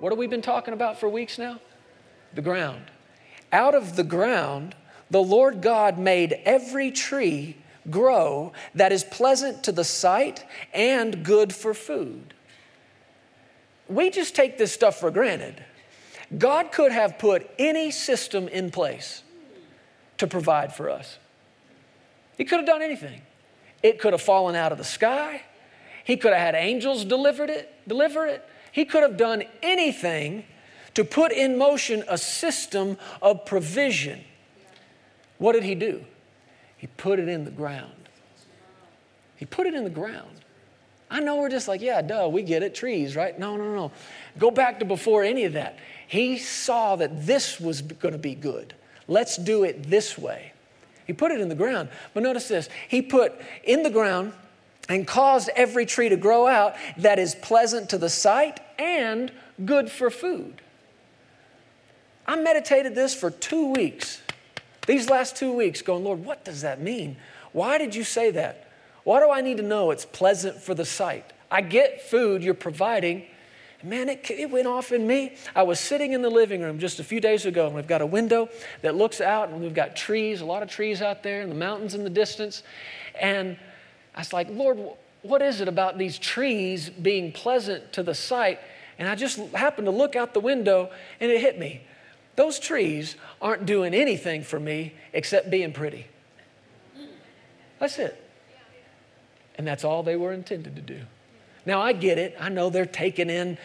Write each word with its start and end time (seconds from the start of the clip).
What 0.00 0.12
have 0.12 0.18
we 0.18 0.26
been 0.26 0.42
talking 0.42 0.74
about 0.74 1.00
for 1.00 1.08
weeks 1.08 1.38
now? 1.38 1.60
The 2.34 2.42
ground. 2.42 2.82
Out 3.52 3.74
of 3.74 3.96
the 3.96 4.04
ground, 4.04 4.74
the 5.10 5.22
Lord 5.22 5.62
God 5.62 5.98
made 5.98 6.40
every 6.44 6.90
tree 6.90 7.56
grow 7.90 8.52
that 8.74 8.92
is 8.92 9.02
pleasant 9.02 9.64
to 9.64 9.72
the 9.72 9.84
sight 9.84 10.44
and 10.72 11.24
good 11.24 11.54
for 11.54 11.74
food. 11.74 12.34
We 13.88 14.10
just 14.10 14.34
take 14.34 14.58
this 14.58 14.72
stuff 14.72 15.00
for 15.00 15.10
granted. 15.10 15.64
God 16.36 16.72
could 16.72 16.92
have 16.92 17.18
put 17.18 17.50
any 17.58 17.90
system 17.90 18.48
in 18.48 18.70
place 18.70 19.22
to 20.18 20.26
provide 20.26 20.74
for 20.74 20.90
us. 20.90 21.18
He 22.36 22.44
could 22.44 22.58
have 22.58 22.66
done 22.66 22.82
anything. 22.82 23.22
It 23.82 23.98
could 23.98 24.12
have 24.12 24.20
fallen 24.20 24.54
out 24.54 24.72
of 24.72 24.78
the 24.78 24.84
sky. 24.84 25.42
He 26.04 26.16
could 26.16 26.32
have 26.32 26.40
had 26.40 26.54
angels 26.54 27.04
delivered 27.04 27.50
it, 27.50 27.72
deliver 27.88 28.26
it. 28.26 28.46
He 28.78 28.84
could 28.84 29.02
have 29.02 29.16
done 29.16 29.42
anything 29.60 30.44
to 30.94 31.02
put 31.02 31.32
in 31.32 31.58
motion 31.58 32.04
a 32.06 32.16
system 32.16 32.96
of 33.20 33.44
provision. 33.44 34.20
What 35.38 35.54
did 35.54 35.64
he 35.64 35.74
do? 35.74 36.04
He 36.76 36.86
put 36.86 37.18
it 37.18 37.26
in 37.26 37.44
the 37.44 37.50
ground. 37.50 38.08
He 39.34 39.46
put 39.46 39.66
it 39.66 39.74
in 39.74 39.82
the 39.82 39.90
ground. 39.90 40.30
I 41.10 41.18
know 41.18 41.38
we're 41.38 41.48
just 41.48 41.66
like, 41.66 41.80
yeah, 41.80 42.02
duh, 42.02 42.28
we 42.28 42.44
get 42.44 42.62
it, 42.62 42.72
trees, 42.72 43.16
right? 43.16 43.36
No, 43.36 43.56
no, 43.56 43.74
no. 43.74 43.90
Go 44.38 44.52
back 44.52 44.78
to 44.78 44.84
before 44.84 45.24
any 45.24 45.42
of 45.42 45.54
that. 45.54 45.76
He 46.06 46.38
saw 46.38 46.94
that 46.94 47.26
this 47.26 47.58
was 47.58 47.82
going 47.82 48.12
to 48.12 48.18
be 48.18 48.36
good. 48.36 48.74
Let's 49.08 49.36
do 49.36 49.64
it 49.64 49.90
this 49.90 50.16
way. 50.16 50.52
He 51.04 51.12
put 51.12 51.32
it 51.32 51.40
in 51.40 51.48
the 51.48 51.56
ground. 51.56 51.88
But 52.14 52.22
notice 52.22 52.46
this 52.46 52.68
He 52.86 53.02
put 53.02 53.34
in 53.64 53.82
the 53.82 53.90
ground 53.90 54.34
and 54.88 55.04
caused 55.04 55.50
every 55.56 55.84
tree 55.84 56.10
to 56.10 56.16
grow 56.16 56.46
out 56.46 56.76
that 56.98 57.18
is 57.18 57.34
pleasant 57.34 57.90
to 57.90 57.98
the 57.98 58.08
sight 58.08 58.60
and 58.78 59.32
good 59.64 59.90
for 59.90 60.10
food. 60.10 60.62
I 62.26 62.36
meditated 62.36 62.94
this 62.94 63.14
for 63.14 63.30
two 63.30 63.72
weeks. 63.72 64.22
These 64.86 65.10
last 65.10 65.36
two 65.36 65.52
weeks, 65.52 65.82
going, 65.82 66.04
Lord, 66.04 66.24
what 66.24 66.44
does 66.44 66.62
that 66.62 66.80
mean? 66.80 67.16
Why 67.52 67.78
did 67.78 67.94
you 67.94 68.04
say 68.04 68.30
that? 68.32 68.70
Why 69.04 69.20
do 69.20 69.30
I 69.30 69.40
need 69.40 69.56
to 69.56 69.62
know 69.62 69.90
it's 69.90 70.04
pleasant 70.04 70.56
for 70.56 70.74
the 70.74 70.84
sight? 70.84 71.32
I 71.50 71.62
get 71.62 72.02
food 72.02 72.42
you're 72.42 72.54
providing. 72.54 73.24
Man, 73.82 74.08
it, 74.08 74.30
it 74.30 74.50
went 74.50 74.66
off 74.66 74.92
in 74.92 75.06
me. 75.06 75.36
I 75.54 75.62
was 75.62 75.80
sitting 75.80 76.12
in 76.12 76.20
the 76.20 76.30
living 76.30 76.62
room 76.62 76.78
just 76.78 77.00
a 77.00 77.04
few 77.04 77.20
days 77.20 77.46
ago, 77.46 77.66
and 77.66 77.74
we've 77.74 77.86
got 77.86 78.02
a 78.02 78.06
window 78.06 78.48
that 78.82 78.96
looks 78.96 79.20
out, 79.20 79.48
and 79.48 79.60
we've 79.60 79.74
got 79.74 79.96
trees, 79.96 80.40
a 80.40 80.44
lot 80.44 80.62
of 80.62 80.68
trees 80.68 81.00
out 81.00 81.22
there, 81.22 81.40
and 81.40 81.50
the 81.50 81.56
mountains 81.56 81.94
in 81.94 82.04
the 82.04 82.10
distance. 82.10 82.62
And 83.18 83.56
I 84.14 84.20
was 84.20 84.32
like, 84.32 84.48
Lord, 84.50 84.78
what 85.22 85.42
is 85.42 85.60
it 85.60 85.68
about 85.68 85.98
these 85.98 86.18
trees 86.18 86.90
being 86.90 87.32
pleasant 87.32 87.92
to 87.94 88.02
the 88.02 88.14
sight? 88.14 88.60
And 88.98 89.08
I 89.08 89.14
just 89.14 89.38
happened 89.54 89.86
to 89.86 89.92
look 89.92 90.16
out 90.16 90.34
the 90.34 90.40
window, 90.40 90.90
and 91.20 91.30
it 91.30 91.40
hit 91.40 91.58
me. 91.58 91.82
Those 92.36 92.58
trees 92.58 93.16
aren't 93.42 93.66
doing 93.66 93.94
anything 93.94 94.42
for 94.42 94.60
me 94.60 94.94
except 95.12 95.50
being 95.50 95.72
pretty. 95.72 96.06
That's 97.78 97.98
it. 97.98 98.24
And 99.56 99.66
that's 99.66 99.84
all 99.84 100.02
they 100.02 100.16
were 100.16 100.32
intended 100.32 100.76
to 100.76 100.82
do. 100.82 101.00
Now, 101.66 101.80
I 101.80 101.92
get 101.92 102.18
it. 102.18 102.36
I 102.38 102.48
know 102.48 102.70
they're 102.70 102.86
taking 102.86 103.28
in 103.28 103.58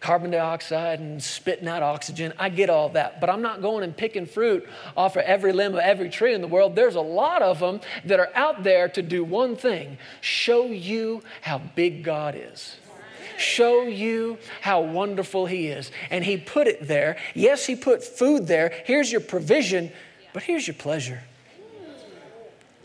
carbon 0.00 0.30
dioxide 0.30 0.98
and 1.00 1.22
spitting 1.22 1.68
out 1.68 1.82
oxygen. 1.82 2.32
I 2.38 2.48
get 2.48 2.70
all 2.70 2.88
that. 2.90 3.20
But 3.20 3.30
I'm 3.30 3.42
not 3.42 3.62
going 3.62 3.84
and 3.84 3.96
picking 3.96 4.26
fruit 4.26 4.68
off 4.96 5.16
of 5.16 5.22
every 5.22 5.52
limb 5.52 5.74
of 5.74 5.80
every 5.80 6.08
tree 6.08 6.34
in 6.34 6.40
the 6.40 6.48
world. 6.48 6.74
There's 6.74 6.94
a 6.94 7.00
lot 7.00 7.42
of 7.42 7.60
them 7.60 7.80
that 8.06 8.18
are 8.18 8.30
out 8.34 8.62
there 8.62 8.88
to 8.88 9.02
do 9.02 9.22
one 9.22 9.56
thing 9.56 9.98
show 10.20 10.66
you 10.66 11.22
how 11.42 11.58
big 11.58 12.02
God 12.02 12.34
is 12.36 12.76
show 13.40 13.82
you 13.82 14.38
how 14.60 14.82
wonderful 14.82 15.46
He 15.46 15.68
is. 15.68 15.90
And 16.10 16.24
He 16.24 16.36
put 16.36 16.66
it 16.66 16.86
there. 16.86 17.16
Yes, 17.34 17.66
He 17.66 17.74
put 17.74 18.04
food 18.04 18.46
there. 18.46 18.72
Here's 18.84 19.10
your 19.10 19.22
provision, 19.22 19.90
but 20.32 20.42
here's 20.42 20.66
your 20.66 20.74
pleasure. 20.74 21.22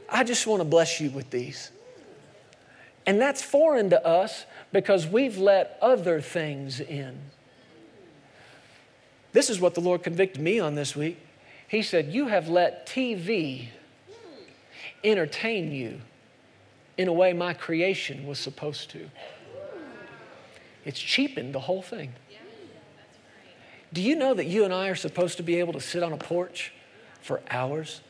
I 0.09 0.23
just 0.23 0.47
want 0.47 0.61
to 0.61 0.65
bless 0.65 1.01
you 1.01 1.09
with 1.09 1.29
these. 1.29 1.71
And 3.05 3.21
that's 3.21 3.41
foreign 3.41 3.89
to 3.91 4.05
us 4.05 4.45
because 4.71 5.05
we've 5.05 5.37
let 5.37 5.77
other 5.81 6.21
things 6.21 6.79
in. 6.79 7.19
This 9.31 9.49
is 9.49 9.59
what 9.59 9.75
the 9.75 9.81
Lord 9.81 10.01
convicted 10.01 10.41
me 10.41 10.59
on 10.59 10.75
this 10.75 10.95
week. 10.95 11.19
He 11.67 11.81
said, 11.81 12.13
You 12.13 12.27
have 12.27 12.47
let 12.47 12.87
TV 12.87 13.67
entertain 15.03 15.71
you 15.71 16.01
in 16.97 17.07
a 17.07 17.13
way 17.13 17.33
my 17.33 17.53
creation 17.53 18.25
was 18.25 18.39
supposed 18.39 18.89
to. 18.91 19.09
It's 20.83 20.99
cheapened 20.99 21.53
the 21.53 21.59
whole 21.59 21.81
thing. 21.81 22.13
Do 23.93 24.01
you 24.01 24.15
know 24.15 24.33
that 24.33 24.45
you 24.45 24.65
and 24.65 24.73
I 24.73 24.87
are 24.89 24.95
supposed 24.95 25.37
to 25.37 25.43
be 25.43 25.59
able 25.59 25.73
to 25.73 25.81
sit 25.81 26.01
on 26.03 26.11
a 26.11 26.17
porch 26.17 26.73
for 27.21 27.41
hours 27.49 28.01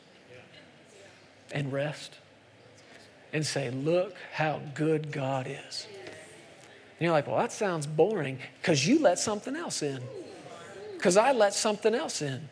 and 1.51 1.72
rest 1.72 2.16
and 3.35 3.46
say, 3.46 3.69
Look 3.69 4.16
how 4.31 4.62
good 4.73 5.12
God 5.12 5.46
is? 5.46 5.88
And 5.91 7.01
you're 7.01 7.12
like, 7.12 7.28
Well, 7.28 7.35
that 7.38 7.51
sounds 7.51 7.85
boring 7.85 8.40
because 8.62 8.88
you 8.88 9.00
let 9.00 9.19
something 9.19 9.57
else 9.57 9.84
in. 9.84 10.01
Because 10.94 11.18
I 11.18 11.34
let 11.34 11.53
something 11.53 11.94
else 11.94 12.22
in. 12.22 12.47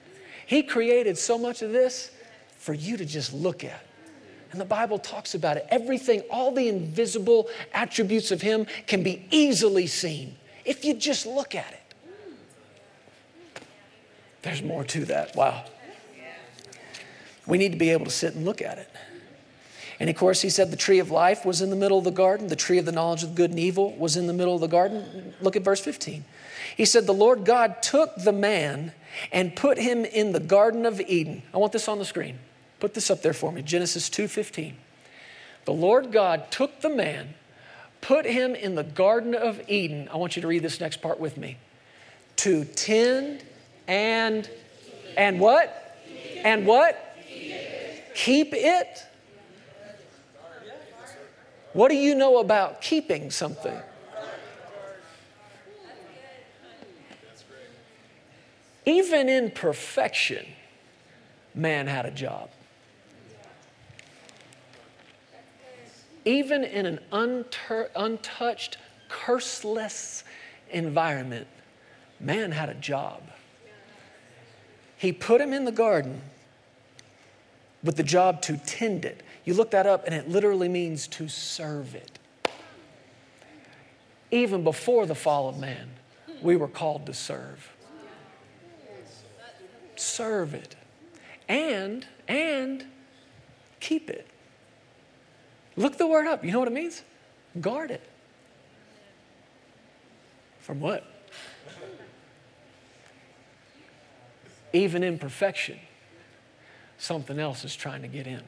He 0.46 0.62
created 0.62 1.18
so 1.18 1.38
much 1.38 1.62
of 1.62 1.72
this 1.72 2.12
for 2.58 2.74
you 2.74 2.98
to 2.98 3.06
just 3.06 3.34
look 3.34 3.64
at. 3.64 3.82
And 4.52 4.60
the 4.60 4.66
Bible 4.66 5.00
talks 5.00 5.36
about 5.36 5.56
it. 5.56 5.66
Everything, 5.70 6.22
all 6.30 6.52
the 6.52 6.68
invisible 6.68 7.48
attributes 7.74 8.32
of 8.32 8.42
Him 8.42 8.68
can 8.86 9.04
be 9.04 9.26
easily 9.32 9.88
seen 9.88 10.36
if 10.66 10.84
you 10.84 10.96
just 10.96 11.26
look 11.26 11.56
at 11.56 11.72
it. 11.72 13.64
There's 14.42 14.62
more 14.62 14.84
to 14.84 15.06
that. 15.06 15.34
Wow. 15.38 15.64
We 17.48 17.58
need 17.58 17.72
to 17.72 17.78
be 17.78 17.90
able 17.92 18.06
to 18.06 18.12
sit 18.12 18.36
and 18.36 18.44
look 18.44 18.62
at 18.62 18.78
it. 18.78 18.90
And 20.00 20.10
of 20.10 20.16
course, 20.16 20.42
he 20.42 20.50
said 20.50 20.72
the 20.72 20.78
tree 20.78 21.00
of 21.00 21.12
life 21.12 21.46
was 21.46 21.62
in 21.62 21.70
the 21.70 21.76
middle 21.76 21.98
of 21.98 22.04
the 22.04 22.12
garden. 22.12 22.48
The 22.48 22.56
tree 22.56 22.78
of 22.78 22.86
the 22.86 22.92
knowledge 22.92 23.24
of 23.24 23.36
good 23.36 23.52
and 23.52 23.60
evil 23.60 23.96
was 23.96 24.18
in 24.18 24.28
the 24.28 24.34
middle 24.34 24.56
of 24.56 24.62
the 24.62 24.68
garden. 24.68 25.34
Look 25.42 25.56
at 25.56 25.64
verse 25.64 25.80
15. 25.80 26.26
He 26.76 26.86
said, 26.86 27.06
The 27.06 27.14
Lord 27.14 27.46
God 27.46 27.82
took 27.82 28.16
the 28.16 28.32
man 28.32 28.94
and 29.32 29.56
put 29.56 29.78
him 29.78 30.06
in 30.06 30.32
the 30.32 30.40
Garden 30.40 30.86
of 30.86 31.00
Eden. 31.02 31.44
I 31.54 31.58
want 31.58 31.72
this 31.72 31.88
on 31.88 32.00
the 32.00 32.06
screen. 32.06 32.40
Put 32.80 32.94
this 32.94 33.10
up 33.10 33.22
there 33.22 33.34
for 33.34 33.52
me 33.52 33.62
Genesis 33.62 34.10
2:15. 34.10 34.74
The 35.66 35.74
Lord 35.74 36.12
God 36.12 36.52
took 36.52 36.82
the 36.82 36.90
man, 36.90 37.36
put 38.02 38.26
him 38.26 38.56
in 38.56 38.76
the 38.76 38.84
Garden 38.84 39.34
of 39.34 39.62
Eden. 39.70 40.10
I 40.12 40.18
want 40.18 40.36
you 40.36 40.42
to 40.42 40.48
read 40.48 40.64
this 40.64 40.82
next 40.82 41.02
part 41.02 41.20
with 41.20 41.38
me. 41.38 41.58
To 42.38 42.66
tend 42.66 43.44
and 43.88 44.50
and 45.16 45.40
what? 45.40 45.98
And 46.44 46.66
what? 46.66 47.16
Keep 48.16 48.54
it. 48.54 49.04
What 51.74 51.90
do 51.90 51.96
you 51.96 52.16
know 52.16 52.38
about 52.38 52.82
keeping 52.82 53.32
something? 53.32 53.78
Even 58.86 59.30
in 59.30 59.52
perfection, 59.52 60.46
man 61.56 61.88
had 61.88 62.06
a 62.06 62.12
job. 62.12 62.50
even 66.26 66.64
in 66.64 66.86
an 66.86 67.00
unter- 67.12 67.90
untouched, 67.96 68.78
curseless 69.10 70.24
environment, 70.72 71.48
man 72.20 72.52
had 72.52 72.70
a 72.70 72.74
job. 72.74 73.22
He 74.98 75.12
put 75.12 75.42
him 75.42 75.52
in 75.52 75.66
the 75.66 75.72
garden 75.72 76.22
with 77.84 77.98
the 77.98 78.04
job 78.04 78.42
to 78.44 78.58
tend 78.58 79.04
it. 79.04 79.22
You 79.46 79.54
look 79.54 79.72
that 79.72 79.86
up, 79.86 80.06
and 80.06 80.16
it 80.16 80.30
literally 80.30 80.70
means 80.70 81.08
to 81.08 81.28
serve 81.28 81.96
it. 81.96 82.20
Even 84.32 84.64
before 84.64 85.06
the 85.06 85.16
fall 85.16 85.50
of 85.50 85.60
man, 85.60 85.90
we 86.42 86.56
were 86.56 86.68
called 86.68 87.06
to 87.08 87.14
serve. 87.14 87.70
Serve 89.96 90.54
it. 90.54 90.76
And, 91.48 92.08
and 92.28 92.86
keep 93.80 94.10
it. 94.10 94.28
Look 95.76 95.98
the 95.98 96.08
word 96.08 96.28
up. 96.28 96.44
You 96.44 96.52
know 96.52 96.60
what 96.60 96.68
it 96.68 96.74
means? 96.74 97.04
Guard 97.60 97.92
it. 97.92 98.04
From 100.60 100.80
what? 100.80 101.06
Even 104.72 105.04
in 105.04 105.20
perfection, 105.20 105.78
something 106.98 107.38
else 107.38 107.64
is 107.64 107.76
trying 107.76 108.02
to 108.02 108.08
get 108.08 108.26
in. 108.26 108.42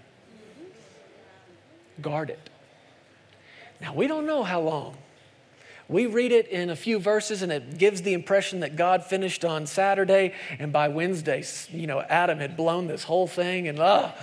Guard 2.02 2.30
it. 2.30 2.50
Now, 3.82 3.94
we 3.94 4.08
don't 4.08 4.26
know 4.26 4.44
how 4.44 4.62
long. 4.62 4.98
We 5.88 6.08
read 6.08 6.32
it 6.32 6.48
in 6.48 6.70
a 6.70 6.76
few 6.76 6.98
verses 6.98 7.42
and 7.42 7.52
it 7.52 7.78
gives 7.78 8.02
the 8.02 8.14
impression 8.14 8.62
that 8.62 8.76
God 8.76 9.04
finished 9.04 9.46
on 9.46 9.68
Saturday 9.68 10.34
and 10.58 10.74
by 10.74 10.88
Wednesday, 10.88 11.44
you 11.70 11.86
know, 11.86 12.02
Adam 12.02 12.40
had 12.40 12.58
blown 12.58 12.88
this 12.88 13.04
whole 13.04 13.28
thing 13.28 13.68
and 13.68 13.80
ah. 13.80 14.14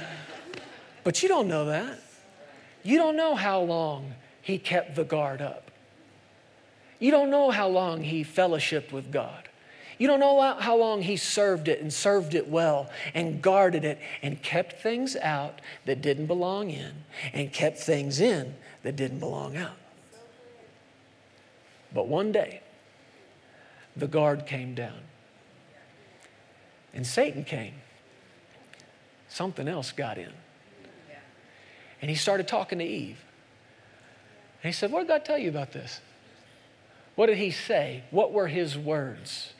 But 1.05 1.23
you 1.23 1.29
don't 1.29 1.47
know 1.47 1.67
that. 1.67 2.01
You 2.83 2.99
don't 2.99 3.17
know 3.17 3.37
how 3.37 3.61
long 3.61 4.15
he 4.41 4.59
kept 4.59 4.97
the 4.97 5.05
guard 5.05 5.41
up. 5.41 5.71
You 6.99 7.11
don't 7.11 7.31
know 7.31 7.51
how 7.51 7.69
long 7.69 8.03
he 8.03 8.25
fellowshiped 8.25 8.91
with 8.91 9.13
God. 9.13 9.49
You 9.99 10.07
don't 10.09 10.21
know 10.21 10.57
how 10.59 10.77
long 10.77 11.03
he 11.03 11.17
served 11.17 11.69
it 11.69 11.81
and 11.81 11.93
served 11.93 12.35
it 12.35 12.49
well 12.49 12.91
and 13.15 13.43
guarded 13.43 13.85
it 13.85 13.99
and 14.23 14.43
kept 14.43 14.81
things 14.83 15.17
out 15.17 15.61
that 15.87 16.03
didn't 16.03 16.27
belong 16.27 16.71
in 16.71 17.05
and 17.33 17.53
kept 17.53 17.79
things 17.79 18.21
in 18.21 18.55
that 18.83 18.97
didn't 18.97 19.21
belong 19.21 19.57
out. 19.57 19.77
But 21.95 22.09
one 22.09 22.33
day, 22.33 22.63
the 23.97 24.07
guard 24.07 24.47
came 24.47 24.75
down 24.75 25.01
and 26.95 27.07
Satan 27.07 27.45
came. 27.45 27.75
Something 29.29 29.67
else 29.67 29.93
got 29.93 30.19
in. 30.19 30.33
And 32.01 32.11
he 32.11 32.17
started 32.17 32.49
talking 32.49 32.79
to 32.81 32.85
Eve. 32.85 33.19
And 34.63 34.69
he 34.69 34.73
said, 34.73 34.93
What 34.93 35.01
did 35.01 35.09
God 35.09 35.25
tell 35.25 35.39
you 35.39 35.49
about 35.49 35.73
this? 35.73 36.01
What 37.15 37.27
did 37.27 37.39
he 37.39 37.51
say? 37.51 38.05
What 38.11 38.33
were 38.33 38.49
his 38.49 38.77
words? 38.77 39.53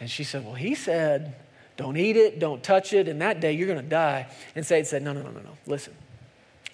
And 0.00 0.10
she 0.10 0.24
said, 0.24 0.44
Well, 0.44 0.54
he 0.54 0.74
said, 0.74 1.34
don't 1.76 1.96
eat 1.96 2.16
it, 2.16 2.40
don't 2.40 2.62
touch 2.62 2.92
it, 2.92 3.06
and 3.06 3.20
that 3.22 3.40
day 3.40 3.52
you're 3.52 3.68
going 3.68 3.82
to 3.82 3.88
die. 3.88 4.26
And 4.56 4.66
Satan 4.66 4.84
said, 4.84 5.02
No, 5.02 5.12
no, 5.12 5.22
no, 5.22 5.30
no, 5.30 5.40
no. 5.40 5.58
Listen. 5.66 5.94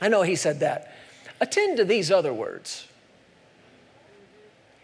I 0.01 0.09
know 0.09 0.23
he 0.23 0.35
said 0.35 0.61
that. 0.61 0.97
Attend 1.41 1.77
to 1.77 1.85
these 1.85 2.11
other 2.11 2.33
words. 2.33 2.89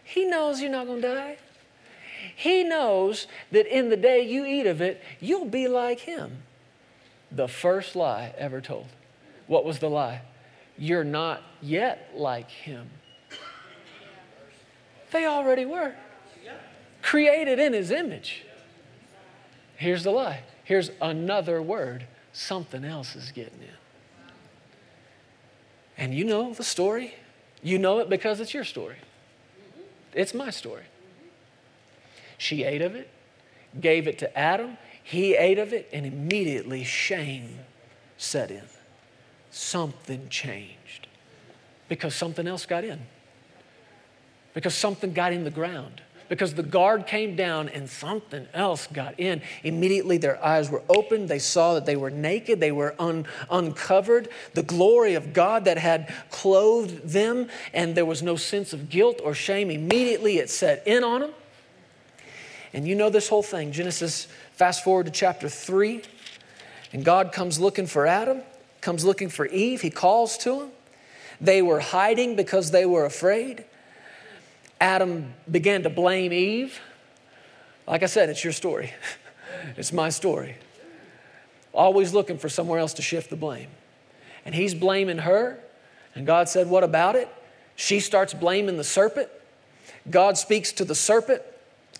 He 0.03 0.25
knows 0.25 0.61
you're 0.61 0.71
not 0.71 0.87
going 0.87 1.01
to 1.01 1.07
die. 1.07 1.37
He 2.35 2.63
knows 2.63 3.27
that 3.51 3.65
in 3.65 3.89
the 3.89 3.97
day 3.97 4.21
you 4.21 4.45
eat 4.45 4.67
of 4.67 4.81
it, 4.81 5.01
you'll 5.19 5.45
be 5.45 5.67
like 5.67 6.01
him. 6.01 6.43
The 7.31 7.47
first 7.47 7.95
lie 7.95 8.33
ever 8.37 8.61
told. 8.61 8.87
What 9.47 9.65
was 9.65 9.79
the 9.79 9.89
lie? 9.89 10.21
You're 10.77 11.03
not 11.03 11.41
yet 11.61 12.11
like 12.15 12.49
him. 12.49 12.89
They 15.11 15.25
already 15.25 15.65
were. 15.65 15.93
Created 17.11 17.59
in 17.59 17.73
his 17.73 17.91
image. 17.91 18.45
Here's 19.75 20.05
the 20.05 20.11
lie. 20.11 20.43
Here's 20.63 20.91
another 21.01 21.61
word. 21.61 22.05
Something 22.31 22.85
else 22.85 23.17
is 23.17 23.33
getting 23.33 23.59
in. 23.59 24.23
And 25.97 26.13
you 26.13 26.23
know 26.23 26.53
the 26.53 26.63
story. 26.63 27.13
You 27.61 27.79
know 27.79 27.99
it 27.99 28.07
because 28.09 28.39
it's 28.39 28.53
your 28.53 28.63
story. 28.63 28.95
It's 30.13 30.33
my 30.33 30.51
story. 30.51 30.85
She 32.37 32.63
ate 32.63 32.81
of 32.81 32.95
it, 32.95 33.09
gave 33.81 34.07
it 34.07 34.17
to 34.19 34.39
Adam. 34.39 34.77
He 35.03 35.35
ate 35.35 35.59
of 35.59 35.73
it, 35.73 35.89
and 35.91 36.05
immediately 36.05 36.85
shame 36.85 37.59
set 38.17 38.51
in. 38.51 38.63
Something 39.49 40.29
changed 40.29 41.07
because 41.89 42.15
something 42.15 42.47
else 42.47 42.65
got 42.65 42.85
in, 42.85 43.01
because 44.53 44.73
something 44.73 45.11
got 45.11 45.33
in 45.33 45.43
the 45.43 45.51
ground 45.51 46.01
because 46.31 46.53
the 46.53 46.63
guard 46.63 47.07
came 47.07 47.35
down 47.35 47.67
and 47.67 47.89
something 47.89 48.47
else 48.53 48.87
got 48.87 49.19
in. 49.19 49.41
Immediately 49.65 50.17
their 50.17 50.41
eyes 50.41 50.69
were 50.69 50.81
opened. 50.87 51.27
They 51.27 51.39
saw 51.39 51.73
that 51.73 51.85
they 51.85 51.97
were 51.97 52.09
naked, 52.09 52.61
they 52.61 52.71
were 52.71 52.95
un- 52.97 53.25
uncovered. 53.49 54.29
The 54.53 54.63
glory 54.63 55.15
of 55.15 55.33
God 55.33 55.65
that 55.65 55.77
had 55.77 56.13
clothed 56.29 57.09
them, 57.09 57.49
and 57.73 57.95
there 57.95 58.05
was 58.05 58.23
no 58.23 58.37
sense 58.37 58.71
of 58.71 58.89
guilt 58.89 59.19
or 59.21 59.33
shame. 59.33 59.69
Immediately 59.69 60.37
it 60.37 60.49
set 60.49 60.87
in 60.87 61.03
on 61.03 61.19
them. 61.19 61.31
And 62.71 62.87
you 62.87 62.95
know 62.95 63.09
this 63.09 63.27
whole 63.27 63.43
thing. 63.43 63.73
Genesis, 63.73 64.29
fast 64.53 64.85
forward 64.85 65.07
to 65.07 65.11
chapter 65.11 65.49
3, 65.49 66.01
and 66.93 67.03
God 67.03 67.33
comes 67.33 67.59
looking 67.59 67.87
for 67.87 68.07
Adam, 68.07 68.41
comes 68.79 69.03
looking 69.03 69.27
for 69.27 69.47
Eve. 69.47 69.81
He 69.81 69.89
calls 69.89 70.37
to 70.37 70.59
them. 70.59 70.71
They 71.41 71.61
were 71.61 71.81
hiding 71.81 72.37
because 72.37 72.71
they 72.71 72.85
were 72.85 73.03
afraid. 73.03 73.65
Adam 74.81 75.31
began 75.49 75.83
to 75.83 75.89
blame 75.89 76.33
Eve. 76.33 76.81
Like 77.87 78.01
I 78.01 78.07
said, 78.07 78.29
it's 78.29 78.43
your 78.43 78.51
story, 78.51 78.91
it's 79.77 79.93
my 79.93 80.09
story. 80.09 80.57
Always 81.71 82.13
looking 82.13 82.37
for 82.37 82.49
somewhere 82.49 82.79
else 82.79 82.95
to 82.95 83.01
shift 83.01 83.29
the 83.29 83.37
blame. 83.37 83.69
And 84.43 84.53
he's 84.53 84.73
blaming 84.73 85.19
her. 85.19 85.59
And 86.15 86.25
God 86.25 86.49
said, 86.49 86.67
What 86.67 86.83
about 86.83 87.15
it? 87.15 87.29
She 87.77 88.01
starts 88.01 88.33
blaming 88.33 88.75
the 88.75 88.83
serpent. 88.83 89.29
God 90.09 90.37
speaks 90.37 90.73
to 90.73 90.83
the 90.83 90.95
serpent 90.95 91.43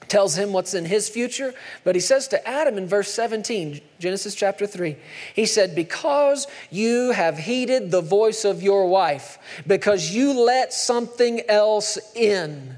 tells 0.07 0.37
him 0.37 0.51
what's 0.51 0.73
in 0.73 0.85
his 0.85 1.09
future. 1.09 1.53
But 1.83 1.95
he 1.95 2.01
says 2.01 2.27
to 2.29 2.47
Adam 2.47 2.77
in 2.77 2.87
verse 2.87 3.11
17, 3.11 3.81
Genesis 3.99 4.35
chapter 4.35 4.67
3, 4.67 4.97
he 5.33 5.45
said, 5.45 5.75
Because 5.75 6.47
you 6.69 7.11
have 7.11 7.37
heeded 7.37 7.91
the 7.91 8.01
voice 8.01 8.43
of 8.43 8.61
your 8.61 8.87
wife, 8.87 9.37
because 9.65 10.11
you 10.13 10.33
let 10.33 10.73
something 10.73 11.41
else 11.49 11.97
in. 12.15 12.77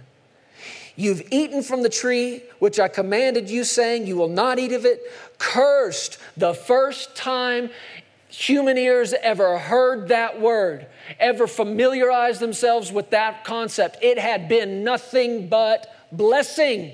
You've 0.96 1.24
eaten 1.32 1.64
from 1.64 1.82
the 1.82 1.90
tree 1.90 2.44
which 2.60 2.80
I 2.80 2.88
commanded 2.88 3.50
you, 3.50 3.64
saying, 3.64 4.06
You 4.06 4.16
will 4.16 4.28
not 4.28 4.60
eat 4.60 4.74
of 4.74 4.86
it. 4.86 5.02
Cursed 5.40 6.20
the 6.38 6.54
first 6.54 7.16
time 7.16 7.72
human 8.30 8.78
ears 8.78 9.14
ever 9.22 9.58
heard 9.58 10.10
that 10.10 10.40
word, 10.40 10.88
ever 11.20 11.48
familiarized 11.48 12.40
themselves 12.40 12.92
with 12.92 13.10
that 13.12 13.44
concept. 13.44 13.98
It 14.02 14.18
had 14.18 14.48
been 14.48 14.84
nothing 14.84 15.48
but 15.48 15.88
blessing. 16.12 16.94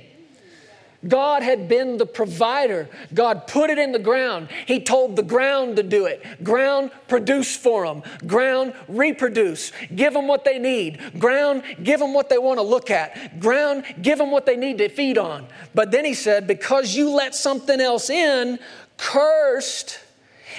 God 1.07 1.43
had 1.43 1.69
been 1.69 1.97
the 1.97 2.05
provider. 2.05 2.89
God 3.13 3.47
put 3.47 3.69
it 3.69 3.77
in 3.77 3.93
the 3.93 3.99
ground. 3.99 4.49
He 4.65 4.81
told 4.81 5.15
the 5.15 5.23
ground 5.23 5.77
to 5.77 5.83
do 5.83 6.05
it. 6.05 6.43
Ground, 6.43 6.91
produce 7.07 7.55
for 7.55 7.85
them. 7.85 8.03
Ground, 8.27 8.73
reproduce. 8.89 9.71
Give 9.95 10.13
them 10.13 10.27
what 10.27 10.43
they 10.43 10.59
need. 10.59 10.99
Ground, 11.17 11.63
give 11.81 12.01
them 12.01 12.13
what 12.13 12.27
they 12.27 12.37
want 12.37 12.57
to 12.59 12.63
look 12.63 12.91
at. 12.91 13.39
Ground, 13.39 13.85
give 14.01 14.17
them 14.17 14.29
what 14.29 14.45
they 14.45 14.57
need 14.57 14.77
to 14.79 14.89
feed 14.89 15.17
on. 15.17 15.47
But 15.73 15.91
then 15.91 16.03
he 16.03 16.13
said, 16.13 16.47
because 16.47 16.93
you 16.93 17.09
let 17.09 17.33
something 17.33 17.79
else 17.79 18.09
in, 18.09 18.59
cursed 18.97 20.01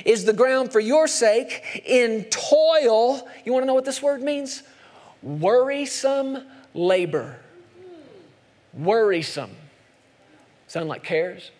is 0.06 0.24
the 0.24 0.32
ground 0.32 0.72
for 0.72 0.80
your 0.80 1.06
sake 1.06 1.82
in 1.84 2.24
toil. 2.24 3.28
You 3.44 3.52
want 3.52 3.64
to 3.64 3.66
know 3.66 3.74
what 3.74 3.84
this 3.84 4.00
word 4.00 4.22
means? 4.22 4.62
Worrisome 5.22 6.46
labor. 6.72 7.38
Worrisome. 8.72 9.50
Sound 10.70 10.88
like 10.88 11.02
cares? 11.02 11.50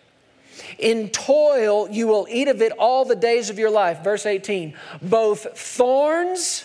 In 0.79 1.09
toil 1.09 1.89
you 1.89 2.07
will 2.07 2.27
eat 2.29 2.47
of 2.47 2.61
it 2.61 2.71
all 2.71 3.03
the 3.03 3.15
days 3.15 3.49
of 3.49 3.59
your 3.59 3.69
life. 3.69 4.05
Verse 4.05 4.25
18 4.25 4.73
both 5.01 5.59
thorns 5.59 6.63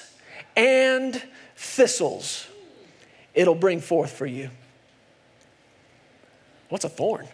and 0.55 1.21
thistles 1.57 2.47
it'll 3.35 3.57
bring 3.57 3.81
forth 3.81 4.13
for 4.13 4.27
you. 4.27 4.51
What's 6.69 6.85
a 6.85 6.89
thorn? 6.89 7.27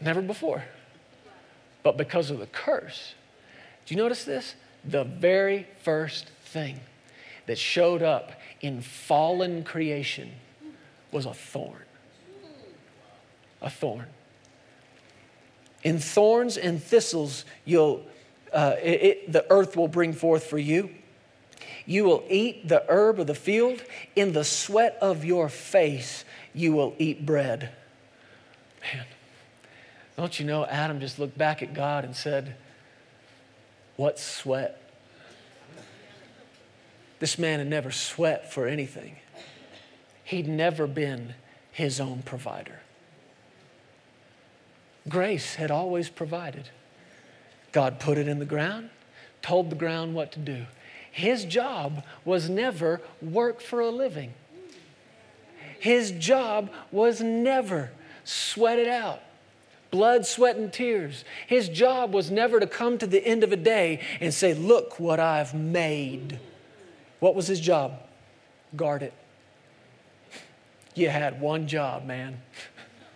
Never 0.00 0.20
before. 0.20 0.64
But 1.84 1.96
because 1.96 2.32
of 2.32 2.40
the 2.40 2.46
curse, 2.46 3.14
do 3.86 3.94
you 3.94 4.02
notice 4.02 4.24
this? 4.24 4.56
The 4.84 5.04
very 5.04 5.68
first 5.84 6.26
thing 6.46 6.80
that 7.46 7.56
showed 7.56 8.02
up 8.02 8.32
in 8.60 8.80
fallen 8.80 9.62
creation 9.62 10.32
was 11.12 11.24
a 11.24 11.34
thorn 11.34 11.86
a 13.66 13.70
thorn. 13.70 14.06
In 15.82 15.98
thorns 15.98 16.56
and 16.56 16.82
thistles, 16.82 17.44
you'll, 17.64 18.02
uh, 18.52 18.76
it, 18.82 19.02
it, 19.02 19.32
the 19.32 19.44
earth 19.50 19.76
will 19.76 19.88
bring 19.88 20.12
forth 20.12 20.44
for 20.44 20.56
you. 20.56 20.88
You 21.84 22.04
will 22.04 22.24
eat 22.30 22.68
the 22.68 22.84
herb 22.88 23.20
of 23.20 23.26
the 23.26 23.34
field. 23.34 23.82
In 24.14 24.32
the 24.32 24.44
sweat 24.44 24.96
of 25.02 25.24
your 25.24 25.48
face, 25.48 26.24
you 26.54 26.72
will 26.72 26.94
eat 26.98 27.26
bread. 27.26 27.70
Man, 28.82 29.04
don't 30.16 30.40
you 30.40 30.46
know 30.46 30.64
Adam 30.64 31.00
just 31.00 31.18
looked 31.18 31.36
back 31.36 31.62
at 31.62 31.74
God 31.74 32.04
and 32.04 32.16
said, 32.16 32.56
What 33.96 34.18
sweat? 34.18 34.80
This 37.18 37.38
man 37.38 37.58
had 37.58 37.68
never 37.68 37.90
sweat 37.90 38.52
for 38.52 38.66
anything, 38.66 39.16
he'd 40.24 40.48
never 40.48 40.86
been 40.86 41.34
his 41.72 42.00
own 42.00 42.22
provider. 42.22 42.80
Grace 45.08 45.54
had 45.54 45.70
always 45.70 46.08
provided. 46.08 46.70
God 47.72 48.00
put 48.00 48.18
it 48.18 48.28
in 48.28 48.38
the 48.38 48.44
ground, 48.44 48.90
told 49.42 49.70
the 49.70 49.76
ground 49.76 50.14
what 50.14 50.32
to 50.32 50.38
do. 50.38 50.66
His 51.10 51.44
job 51.44 52.04
was 52.24 52.50
never 52.50 53.00
work 53.22 53.60
for 53.60 53.80
a 53.80 53.90
living. 53.90 54.34
His 55.78 56.10
job 56.10 56.70
was 56.90 57.20
never 57.20 57.90
sweat 58.24 58.78
it 58.78 58.88
out. 58.88 59.20
Blood, 59.90 60.26
sweat, 60.26 60.56
and 60.56 60.72
tears. 60.72 61.24
His 61.46 61.68
job 61.68 62.12
was 62.12 62.30
never 62.30 62.58
to 62.60 62.66
come 62.66 62.98
to 62.98 63.06
the 63.06 63.24
end 63.24 63.44
of 63.44 63.52
a 63.52 63.56
day 63.56 64.00
and 64.20 64.34
say, 64.34 64.52
Look 64.52 64.98
what 64.98 65.20
I've 65.20 65.54
made. 65.54 66.40
What 67.20 67.34
was 67.34 67.46
his 67.46 67.60
job? 67.60 68.00
Guard 68.74 69.02
it. 69.02 69.14
You 70.94 71.08
had 71.08 71.40
one 71.40 71.68
job, 71.68 72.04
man. 72.04 72.40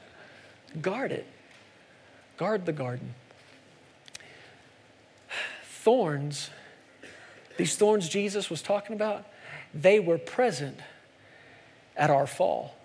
Guard 0.80 1.12
it. 1.12 1.26
Guard 2.40 2.64
the 2.64 2.72
garden. 2.72 3.14
Thorns, 5.62 6.48
these 7.58 7.76
thorns 7.76 8.08
Jesus 8.08 8.48
was 8.48 8.62
talking 8.62 8.96
about, 8.96 9.26
they 9.74 10.00
were 10.00 10.16
present 10.16 10.78
at 11.98 12.08
our 12.08 12.26
fall. 12.26 12.76